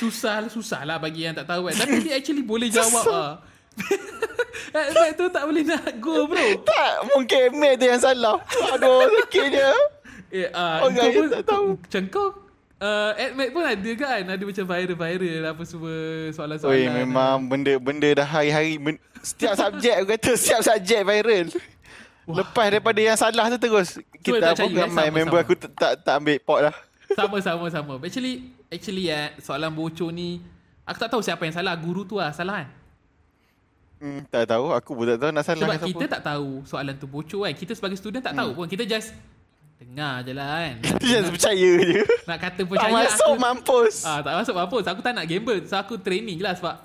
susah 0.01 0.46
susah 0.50 0.82
lah 0.86 0.98
bagi 1.01 1.25
yang 1.25 1.34
tak 1.34 1.50
tahu 1.50 1.70
kan. 1.70 1.86
Tapi 1.86 2.05
dia 2.05 2.13
actually 2.17 2.46
boleh 2.46 2.70
jawab 2.70 3.05
ah. 3.10 3.34
Admat 4.75 5.09
tu 5.15 5.25
tak 5.31 5.43
boleh 5.47 5.63
nak 5.63 5.88
go 5.99 6.27
bro. 6.27 6.47
Tak, 6.63 6.93
mungkin 7.15 7.39
admat 7.51 7.73
tu 7.79 7.85
yang 7.85 8.01
salah. 8.01 8.38
Aduh, 8.75 9.07
sakitnya. 9.23 9.69
Eh, 10.35 10.49
uh, 10.51 10.83
oh, 10.83 10.89
kau 10.91 11.09
pun, 11.15 11.25
tak 11.31 11.43
tahu. 11.47 11.67
Macam 11.79 12.03
kau 12.11 12.27
uh, 12.81 13.11
Admat 13.15 13.49
pun 13.55 13.63
ada 13.63 13.91
kan 13.95 14.21
Ada 14.25 14.43
macam 14.43 14.65
viral-viral 14.67 15.43
Apa 15.53 15.63
semua 15.63 15.95
Soalan-soalan 16.33 16.75
Oi, 16.75 16.83
Memang 16.91 17.38
benda 17.47 17.73
Benda 17.79 18.09
dah 18.11 18.27
hari-hari 18.27 18.75
ben, 18.81 18.95
Setiap 19.21 19.53
subjek 19.61 19.93
Aku 20.01 20.07
kata 20.17 20.31
Setiap 20.35 20.61
subjek 20.65 21.01
viral 21.05 21.47
Wah. 22.25 22.41
Lepas 22.41 22.65
daripada 22.73 22.99
yang 22.99 23.17
salah 23.17 23.45
tu 23.53 23.57
terus 23.61 24.01
Kita 24.25 24.57
pun 24.57 24.69
eh? 24.73 24.81
ramai 24.81 25.07
Member 25.13 25.39
aku 25.45 25.53
tak 25.53 26.01
tak 26.01 26.15
ambil 26.17 26.38
pot 26.41 26.59
lah 26.65 26.75
Sama 27.13 27.38
sama 27.38 27.65
sama 27.69 27.93
Actually 28.01 28.49
Actually 28.73 29.13
ya 29.13 29.29
Soalan 29.38 29.69
bocor 29.69 30.09
ni 30.09 30.41
Aku 30.89 30.97
tak 30.97 31.09
tahu 31.13 31.21
siapa 31.21 31.45
yang 31.45 31.53
salah 31.53 31.77
Guru 31.77 32.01
tu 32.01 32.17
lah 32.17 32.33
Salah 32.33 32.65
kan 32.65 32.69
hmm, 34.01 34.19
Tak 34.27 34.43
tahu. 34.49 34.65
Aku 34.73 34.91
pun 34.95 35.05
tak 35.08 35.19
tahu 35.21 35.31
nak 35.31 35.43
salah 35.43 35.62
Sebab 35.62 35.88
kita 35.88 36.05
apa. 36.05 36.13
tak 36.17 36.21
tahu 36.23 36.49
Soalan 36.67 36.95
tu 36.97 37.08
bocor 37.08 37.41
kan? 37.47 37.53
Kita 37.55 37.71
sebagai 37.77 37.97
student 37.99 38.23
tak 38.23 38.34
hmm. 38.34 38.41
tahu 38.43 38.49
pun. 38.58 38.65
Kita 38.67 38.84
just 38.88 39.15
Dengar 39.75 40.23
je 40.23 40.31
lah 40.31 40.47
kan? 40.55 40.75
Kita 40.88 41.03
just 41.03 41.31
percaya 41.36 41.71
je. 41.84 42.01
Nak 42.23 42.38
kata 42.39 42.62
percaya 42.63 42.88
Tak 42.88 42.95
masuk 42.95 43.34
aku, 43.36 43.43
mampus. 43.43 43.95
Ah, 44.08 44.19
Tak 44.23 44.34
masuk 44.39 44.55
mampus. 44.55 44.84
Aku 44.88 45.01
tak 45.03 45.13
nak 45.19 45.25
gamble. 45.27 45.60
So 45.67 45.75
aku 45.75 45.99
training 45.99 46.39
je 46.39 46.43
lah 46.47 46.55
Sebab 46.55 46.75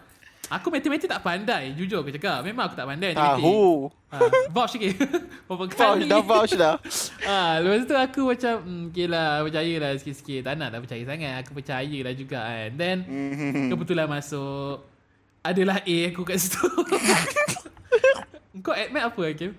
Aku 0.50 0.66
matematik 0.74 1.06
tak 1.06 1.22
pandai 1.22 1.70
Jujur 1.78 2.02
aku 2.02 2.10
cakap. 2.10 2.42
Memang 2.42 2.66
aku 2.66 2.74
tak 2.74 2.90
pandai 2.90 3.14
Tahu. 3.14 3.86
Ha, 4.10 4.18
Vouch 4.50 4.74
sikit. 4.74 4.98
Vouch 5.46 5.70
dah 5.78 6.18
vouch 6.26 6.54
dah. 6.58 6.74
Ha, 7.22 7.38
Lepas 7.62 7.86
tu 7.86 7.94
aku 7.94 8.20
macam 8.34 8.54
hmm, 8.58 8.90
Okay 8.90 9.06
lah 9.06 9.46
Percaya 9.46 9.74
lah 9.78 9.90
sikit-sikit. 9.94 10.50
Tak 10.50 10.58
nak 10.58 10.74
dah 10.74 10.80
percaya 10.82 11.02
sangat. 11.06 11.34
Aku 11.46 11.50
percaya 11.54 11.98
lah 12.02 12.14
juga 12.18 12.38
kan? 12.42 12.68
Then 12.74 12.96
mm-hmm. 13.06 13.70
Kebetulan 13.70 14.10
masuk 14.10 14.89
Adalah 15.40 15.80
A 15.84 15.96
aku 16.12 16.20
kat 16.24 16.36
situ 16.36 16.60
Kau 18.64 18.76
admit 18.76 19.00
apa 19.00 19.20
Hakim? 19.24 19.56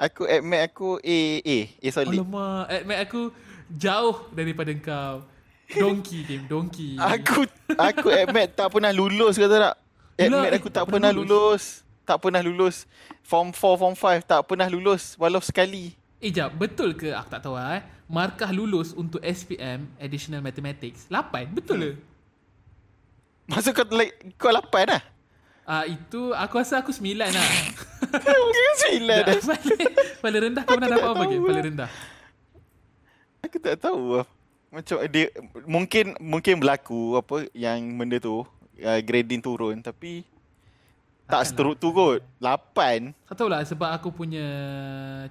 Aku 0.00 0.24
admit 0.24 0.60
aku 0.64 0.88
A 1.04 1.20
A 1.44 1.58
A 1.68 1.88
solid 1.92 2.20
Alamak 2.20 2.64
Admit 2.72 2.98
aku 3.04 3.22
Jauh 3.66 4.30
daripada 4.32 4.72
kau 4.78 5.26
Donkey 5.68 6.24
game 6.24 6.44
Donkey 6.48 6.96
Aku 6.96 7.44
Aku 7.76 8.08
admit 8.08 8.56
tak 8.56 8.72
pernah 8.72 8.92
lulus 8.94 9.36
kata 9.36 9.56
tak 9.60 9.74
Admit 10.16 10.52
aku 10.56 10.72
tak, 10.72 10.88
tak 10.88 10.96
pernah 10.96 11.12
lulus. 11.12 11.28
lulus. 11.28 11.64
Tak 12.08 12.18
pernah 12.24 12.40
lulus. 12.40 12.88
Form 13.20 13.52
4, 13.52 13.76
form 13.76 13.92
5 13.92 14.24
tak 14.24 14.40
pernah 14.48 14.64
lulus 14.72 15.12
walau 15.20 15.44
sekali. 15.44 15.92
Eh 16.16 16.32
jap, 16.32 16.56
betul 16.56 16.96
ke 16.96 17.12
aku 17.12 17.28
tak 17.28 17.44
tahu 17.44 17.60
lah 17.60 17.76
eh. 17.76 17.82
Markah 18.08 18.48
lulus 18.48 18.96
untuk 18.96 19.20
SPM 19.20 19.92
Additional 20.00 20.40
Mathematics 20.40 21.04
8, 21.12 21.52
betul 21.52 21.76
hmm. 21.76 21.84
ke? 21.84 22.15
Maksud 23.46 23.72
kau 23.74 23.86
like, 23.94 24.14
kau 24.34 24.50
8 24.50 24.90
lah? 24.90 25.02
Ah 25.66 25.82
uh, 25.82 25.84
itu 25.90 26.30
aku 26.30 26.62
rasa 26.62 26.78
aku 26.78 26.94
9 26.94 27.18
lah. 27.18 27.30
Mungkin 28.46 28.74
9 29.02 29.06
dah. 29.06 29.26
Paling, 29.50 29.94
paling 30.22 30.40
rendah 30.50 30.62
kau 30.62 30.78
pernah 30.78 30.90
dapat 30.94 31.08
apa 31.10 31.22
ke? 31.26 31.36
Paling 31.42 31.64
rendah. 31.74 31.90
Aku 33.42 33.56
tak 33.58 33.76
tahu 33.82 34.22
lah. 34.22 34.26
Macam 34.70 34.96
dia 35.10 35.30
mungkin 35.66 36.14
mungkin 36.18 36.54
berlaku 36.58 37.18
apa 37.18 37.46
yang 37.54 37.78
benda 37.98 38.18
tu 38.18 38.42
uh, 38.82 39.00
grading 39.02 39.40
turun 39.40 39.78
tapi 39.80 40.26
tak 41.26 41.42
seteruk 41.42 41.74
tu 41.74 41.90
kot. 41.90 42.22
8. 42.38 43.10
Tak 43.26 43.34
tahulah 43.34 43.66
sebab 43.66 43.90
aku 43.90 44.14
punya 44.14 44.46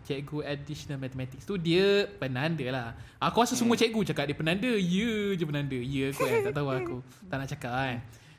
cikgu 0.04 0.44
additional 0.44 1.00
mathematics 1.00 1.48
tu 1.48 1.56
dia 1.56 2.12
penanda 2.20 2.68
lah. 2.68 2.88
Aku 3.16 3.40
rasa 3.40 3.56
hmm. 3.56 3.64
semua 3.64 3.76
cikgu 3.80 4.02
cakap 4.12 4.28
dia 4.28 4.36
penanda. 4.36 4.68
Ya 4.68 4.84
yeah, 4.84 5.40
je 5.40 5.44
penanda. 5.48 5.80
Ya 5.80 5.88
yeah, 5.88 6.08
aku 6.12 6.24
kan. 6.28 6.40
Tak 6.52 6.54
tahu 6.54 6.68
aku. 6.68 6.96
Tak 7.32 7.36
nak 7.40 7.48
cakap 7.48 7.72
kan. 7.72 7.96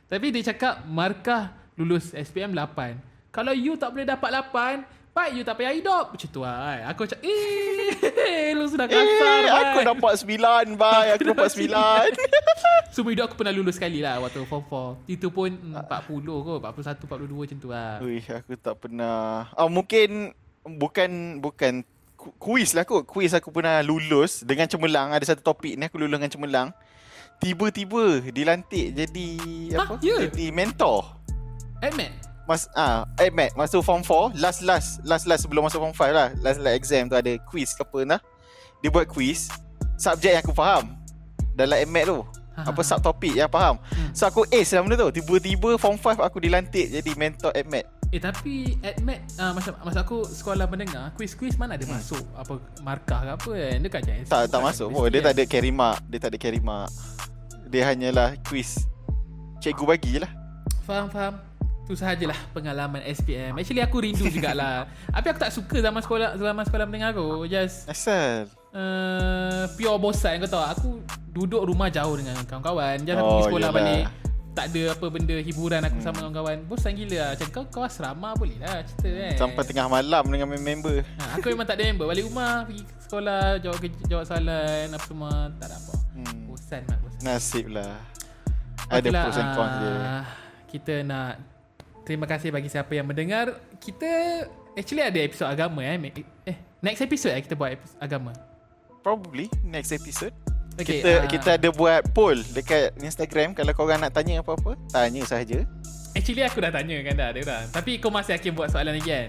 Tapi 0.07 0.27
dia 0.31 0.43
cakap 0.53 0.85
markah 0.85 1.57
lulus 1.81 2.13
SPM 2.13 2.53
8. 2.53 3.01
Kalau 3.33 3.53
you 3.57 3.77
tak 3.81 3.93
boleh 3.93 4.05
dapat 4.05 4.31
8, 4.53 4.85
Baik 5.17 5.33
you 5.33 5.45
tak 5.49 5.57
payah 5.57 5.73
hidup. 5.73 6.13
Macam 6.13 6.29
tu 6.29 6.45
lah 6.45 6.55
kan 6.61 6.81
Aku 6.93 7.01
macam 7.09 7.19
Eh 7.25 8.53
Lu 8.53 8.69
sudah 8.69 8.85
kasar 8.85 9.41
eh, 9.49 9.53
Aku 9.65 9.79
dapat 9.81 10.13
sembilan 10.21 10.65
Bye. 10.77 11.17
Aku 11.17 11.25
dapat 11.33 11.49
sembilan. 11.57 12.05
Semua 12.93 13.11
hidup 13.17 13.25
aku 13.33 13.37
pernah 13.41 13.55
lulus 13.57 13.81
sekali 13.81 14.05
lah 14.05 14.21
Waktu 14.21 14.45
form 14.45 14.69
4 15.09 15.09
Itu 15.17 15.33
pun 15.33 15.57
40 15.73 15.81
kot 16.21 16.61
41, 16.61 17.09
42 17.09 17.33
macam 17.33 17.57
tu 17.57 17.69
lah. 17.73 17.97
Ui, 18.05 18.21
Aku 18.21 18.53
tak 18.61 18.77
pernah. 18.77 19.49
Oh, 19.57 19.73
Mungkin 19.73 20.37
Bukan 20.69 21.41
Bukan 21.41 21.81
Kuis 22.37 22.77
lah 22.77 22.85
kot. 22.85 23.09
Kuis 23.09 23.33
aku 23.33 23.49
pernah 23.49 23.81
lulus 23.81 24.45
Dengan 24.45 24.69
cemerlang. 24.69 25.17
Ada 25.17 25.33
satu 25.33 25.41
topik 25.41 25.81
ni 25.81 25.89
Aku 25.89 25.97
lulus 25.97 26.21
dengan 26.21 26.29
cemerlang. 26.29 26.69
Tiba-tiba 27.41 28.21
Dilantik 28.29 28.93
jadi 28.93 29.29
Apa? 29.81 29.97
yeah. 30.05 30.29
Jadi 30.29 30.53
mentor. 30.53 31.09
Admit 31.81 32.36
Mas 32.47 32.71
ah 32.79 33.03
eh 33.19 33.29
Mac 33.29 33.59
masuk 33.59 33.83
form 33.83 34.07
4 34.07 34.39
last 34.39 34.63
last 34.63 35.03
last 35.03 35.27
last 35.27 35.43
sebelum 35.43 35.67
masuk 35.67 35.83
form 35.83 35.95
5 35.95 36.15
lah 36.15 36.31
last 36.41 36.63
last 36.63 36.79
exam 36.79 37.11
tu 37.11 37.19
ada 37.19 37.35
quiz 37.43 37.75
ke 37.75 37.83
apa 37.83 37.99
nah 38.07 38.21
dia 38.79 38.89
buat 38.89 39.11
quiz 39.11 39.51
subjek 39.99 40.39
yang 40.39 40.43
aku 40.47 40.55
faham 40.55 40.95
dalam 41.59 41.83
MAT 41.91 42.07
tu 42.07 42.23
apa 42.57 42.81
subtopik 42.81 43.35
yang 43.35 43.51
faham 43.51 43.77
hmm. 43.77 44.15
so 44.15 44.31
aku 44.31 44.47
ace 44.49 44.73
lah 44.73 44.87
benda 44.87 44.97
tu 44.97 45.21
tiba-tiba 45.21 45.75
form 45.77 45.99
5 45.99 46.23
aku 46.23 46.39
dilantik 46.39 46.89
jadi 46.89 47.11
mentor 47.19 47.53
MAT 47.67 47.97
Eh 48.15 48.23
tapi 48.23 48.79
admit 48.87 49.19
uh, 49.35 49.51
masa 49.51 49.75
masa 49.83 50.07
aku 50.07 50.23
sekolah 50.23 50.71
mendengar 50.71 51.11
quiz-quiz 51.19 51.59
mana 51.59 51.75
ada 51.75 51.83
Hmm. 51.91 51.99
masuk 51.99 52.23
apa 52.39 52.55
markah 52.79 53.21
ke 53.27 53.31
apa 53.35 53.51
kan 53.51 53.79
dekat 53.83 54.01
je 54.07 54.15
Tak 54.31 54.41
tak 54.47 54.61
masuk 54.63 54.87
pun. 54.95 55.11
Dia 55.11 55.21
tak 55.27 55.35
ada 55.35 55.45
carry 55.45 55.73
mark. 55.75 55.99
Dia 56.07 56.19
tak 56.23 56.31
ada 56.31 56.39
carry 56.39 56.63
mark. 56.63 56.87
Dia 57.67 57.83
hanyalah 57.91 58.39
quiz. 58.47 58.87
Cikgu 59.59 59.85
bagilah. 59.91 60.31
Faham 60.87 61.11
faham 61.11 61.35
Tu 61.87 61.95
sahajalah 61.95 62.35
pengalaman 62.51 62.99
SPM 63.07 63.55
Actually 63.55 63.79
aku 63.79 63.97
rindu 64.01 64.27
jugalah 64.35 64.85
Tapi 65.07 65.27
aku 65.29 65.39
tak 65.39 65.51
suka 65.51 65.77
zaman 65.79 66.01
sekolah 66.01 66.35
Zaman 66.35 66.63
sekolah 66.63 66.85
mendengar 66.85 67.11
aku 67.11 67.47
Just 67.47 67.87
Asal. 67.87 68.51
uh, 68.71 69.71
Pure 69.73 69.97
bosan 69.97 70.39
kau 70.39 70.51
tahu 70.51 70.65
Aku 70.69 70.89
duduk 71.31 71.63
rumah 71.63 71.87
jauh 71.87 72.13
dengan 72.13 72.35
kawan-kawan 72.43 72.99
Just 73.01 73.15
aku 73.15 73.23
Oh, 73.23 73.31
pergi 73.33 73.45
sekolah 73.49 73.69
yelah. 73.69 73.79
balik 73.79 74.05
Tak 74.51 74.65
ada 74.67 74.83
apa 74.91 75.07
benda 75.07 75.37
hiburan 75.37 75.81
aku 75.81 75.99
sama 76.01 76.19
kawan-kawan 76.19 76.57
Bosan 76.65 76.93
gila 76.93 77.17
lah 77.17 77.29
Macam 77.33 77.49
kau, 77.51 77.65
kau 77.71 77.83
asrama 77.83 78.35
boleh 78.35 78.59
lah 78.59 78.83
cerita 78.83 79.09
kan 79.13 79.35
Sampai 79.39 79.63
tengah 79.65 79.87
malam 79.87 80.25
dengan 80.27 80.47
member. 80.51 80.97
ha, 81.17 81.39
Aku 81.39 81.47
memang 81.49 81.65
tak 81.65 81.77
ada 81.77 81.87
member 81.87 82.07
Balik 82.07 82.27
rumah 82.27 82.65
Pergi 82.65 82.83
sekolah 83.01 83.43
Jawab, 83.61 83.79
jawab 84.05 84.25
soalan 84.25 84.87
Apa 84.91 85.05
semua 85.05 85.33
Tak 85.55 85.67
ada 85.67 85.77
apa 85.77 85.93
Hmm. 86.13 86.49
Bosan 86.49 86.81
mak 86.83 86.99
bosan 86.99 87.21
Nasib 87.23 87.67
lah. 87.69 87.95
Ada 88.89 89.09
pros 89.13 89.37
and 89.37 89.51
cons 89.53 89.75
dia. 89.77 89.95
ah, 89.95 90.25
Kita 90.65 90.95
nak 91.03 91.33
Terima 92.07 92.23
kasih 92.23 92.55
bagi 92.55 92.71
siapa 92.71 92.95
yang 92.95 93.11
mendengar. 93.11 93.59
Kita 93.83 94.47
Actually 94.79 95.03
ada 95.03 95.19
episod 95.19 95.51
agama 95.51 95.83
eh. 95.83 95.99
Eh 96.47 96.57
Next 96.79 97.03
episode 97.03 97.35
eh 97.35 97.43
kita 97.43 97.59
buat 97.59 97.75
episode 97.75 97.99
agama. 97.99 98.31
Probably 99.03 99.51
next 99.67 99.91
episode. 99.91 100.31
Okay, 100.77 101.03
kita 101.03 101.11
ah, 101.11 101.27
kita 101.27 101.51
ada 101.59 101.69
buat 101.75 102.05
poll 102.15 102.39
dekat 102.55 102.95
Instagram. 103.03 103.59
Kalau 103.59 103.75
korang 103.75 103.99
nak 103.99 104.15
tanya 104.15 104.39
apa-apa, 104.39 104.79
tanya 104.93 105.25
sahaja. 105.27 105.67
Actually 106.15 106.47
aku 106.47 106.63
dah 106.63 106.71
tanya 106.71 106.97
kan 107.05 107.15
dah 107.19 107.29
ada 107.29 107.41
orang 107.45 107.67
Tapi 107.77 108.01
kau 108.01 108.09
masih 108.09 108.33
akan 108.41 108.53
buat 108.57 108.69
soalan 108.73 108.97
lagi 108.97 109.11
kan? 109.13 109.29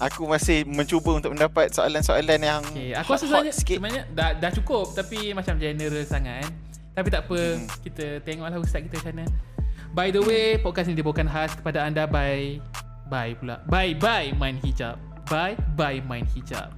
Aku 0.00 0.24
masih 0.24 0.64
mencuba 0.64 1.20
untuk 1.20 1.36
mendapat 1.36 1.76
soalan-soalan 1.76 2.40
yang 2.40 2.64
Okay 2.72 2.96
Aku 2.96 3.12
rasa 3.12 3.28
hot, 3.28 3.44
sebenarnya, 3.44 3.52
sikit. 3.52 3.76
sebenarnya 3.76 4.02
dah, 4.16 4.32
dah 4.32 4.48
cukup 4.48 4.96
Tapi 4.96 5.36
macam 5.36 5.60
general 5.60 6.00
sangat 6.08 6.40
kan? 6.40 6.52
Tapi 6.96 7.08
tak 7.12 7.22
apa 7.28 7.36
Hmm. 7.36 7.68
Kita 7.84 8.06
tengoklah 8.24 8.60
ustaz 8.64 8.80
kita 8.80 8.96
macam 8.96 9.12
mana 9.12 9.49
By 9.90 10.14
the 10.14 10.22
way 10.22 10.54
Podcast 10.62 10.86
ini 10.86 11.02
dibawakan 11.02 11.26
khas 11.26 11.58
kepada 11.58 11.82
anda 11.82 12.06
by 12.06 12.62
By 13.10 13.34
pula. 13.34 13.58
By 13.66 13.90
by 13.98 14.30
Mind 14.38 14.62
Hijab. 14.62 14.94
By 15.26 15.58
by 15.74 15.98
Mind 16.06 16.30
Hijab. 16.30 16.70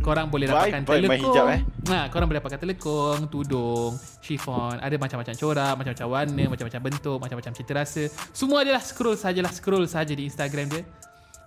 Korang 0.00 0.30
boleh 0.30 0.46
By 0.46 0.70
dapatkan 0.70 0.82
by 0.86 1.02
Mind 1.02 1.18
telekong 1.18 1.34
Hijab, 1.34 1.46
eh? 1.50 1.60
Nah, 1.90 2.04
korang 2.14 2.30
boleh 2.30 2.38
dapatkan 2.38 2.62
telekong, 2.62 3.20
tudung, 3.26 3.98
chiffon. 4.22 4.78
Ada 4.78 4.94
macam-macam 5.02 5.34
corak, 5.34 5.74
macam-macam 5.82 6.06
warna, 6.06 6.44
macam-macam 6.46 6.80
bentuk, 6.86 7.18
macam-macam 7.18 7.52
cita 7.58 7.72
rasa. 7.74 8.02
Semua 8.30 8.62
adalah 8.62 8.78
scroll 8.86 9.18
sajalah. 9.18 9.50
Scroll 9.50 9.90
saja 9.90 10.14
di 10.14 10.30
Instagram 10.30 10.70
dia. 10.70 10.86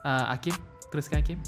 Uh, 0.03 0.27
Hakim, 0.35 0.53
teruskan 0.91 1.23
Hakim 1.23 1.39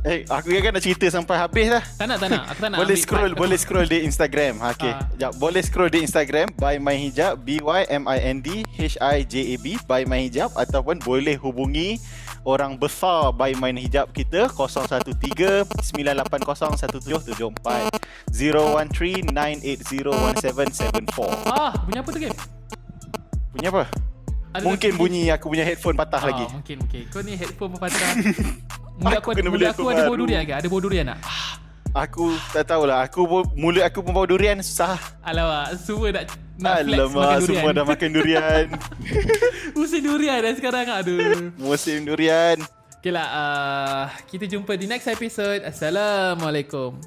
Eh, 0.00 0.24
aku 0.32 0.48
kan 0.64 0.72
nak 0.72 0.80
cerita 0.80 1.04
sampai 1.12 1.36
habis 1.36 1.68
dah. 1.68 1.84
Tak 2.00 2.06
nak, 2.08 2.16
tak 2.16 2.28
nak 2.32 2.42
Aku 2.48 2.60
tak 2.64 2.70
nak 2.72 2.78
boleh 2.80 2.96
ambil 2.96 3.04
scroll, 3.04 3.28
part- 3.28 3.40
boleh 3.44 3.58
scroll 3.60 3.84
di 3.84 3.98
Instagram. 4.08 4.54
Ha, 4.64 4.72
okay. 4.72 4.92
Ah. 4.96 5.04
Jap, 5.20 5.32
boleh 5.36 5.60
scroll 5.60 5.92
di 5.92 6.00
Instagram 6.00 6.48
by 6.56 6.80
my 6.80 6.96
hijab 6.96 7.36
B 7.44 7.60
Y 7.60 7.82
M 7.92 8.08
I 8.08 8.18
N 8.24 8.40
D 8.40 8.64
H 8.80 8.96
I 8.96 9.20
J 9.28 9.34
A 9.52 9.56
B 9.60 9.76
by 9.84 10.08
my 10.08 10.24
hijab 10.24 10.56
ataupun 10.56 11.04
boleh 11.04 11.36
hubungi 11.36 12.00
orang 12.48 12.80
besar 12.80 13.36
by 13.36 13.52
my 13.60 13.76
hijab 13.76 14.08
kita 14.16 14.48
013 14.48 15.68
980 15.68 16.48
1774 16.48 17.92
013 18.32 19.28
980 19.28 20.16
1774. 21.12 21.44
Ah, 21.44 21.76
bunyi 21.84 22.00
apa 22.00 22.08
tu 22.08 22.18
game? 22.24 22.36
Punya 23.52 23.68
apa? 23.68 23.84
Ada 24.50 24.64
Mungkin 24.66 24.90
bunyi 24.94 25.30
aku 25.30 25.46
punya 25.46 25.62
headphone 25.62 25.94
patah 25.94 26.18
Ah, 26.18 26.26
lagi. 26.26 26.44
Mungkin, 26.50 26.76
mungkin 26.82 27.02
Kau 27.06 27.22
ni 27.22 27.34
headphone 27.34 27.70
patah 27.74 28.10
Mulut 29.00 29.16
aku, 29.16 29.28
Aku 29.30 29.38
kena 29.38 29.48
beli 29.48 29.64
aku 29.64 29.82
ada 29.86 30.02
bau 30.04 30.16
durian 30.16 30.42
ke? 30.42 30.52
Ada 30.52 30.66
bau 30.66 30.80
durian 30.80 31.06
tak? 31.08 31.18
Aku 31.90 32.26
tak 32.50 32.64
tahulah. 32.66 33.02
Aku 33.02 33.20
pun- 33.24 33.48
mulut 33.54 33.80
aku 33.80 33.98
pun 34.00 34.12
bau 34.12 34.22
durian 34.22 34.58
susah. 34.60 34.94
Alamak, 35.22 35.74
semua 35.80 36.08
nak, 36.12 36.24
nak 36.56 36.76
flex 36.76 36.86
makan 36.86 36.92
Alamak, 36.92 37.14
durian 37.16 37.40
semua 37.48 37.70
dah 37.72 37.84
makan 37.84 38.10
durian. 38.12 38.64
Musim 39.78 40.00
durian 40.02 40.38
dah 40.38 40.52
sekarang 40.52 40.86
Aduh 40.92 41.54
Musim 41.56 42.02
durian. 42.04 42.58
Okay 43.00 43.08
lah 43.08 43.26
uh, 43.26 44.04
Kita 44.28 44.44
jumpa 44.44 44.76
di 44.76 44.84
next 44.84 45.08
episode 45.08 45.64
Assalamualaikum 45.64 47.00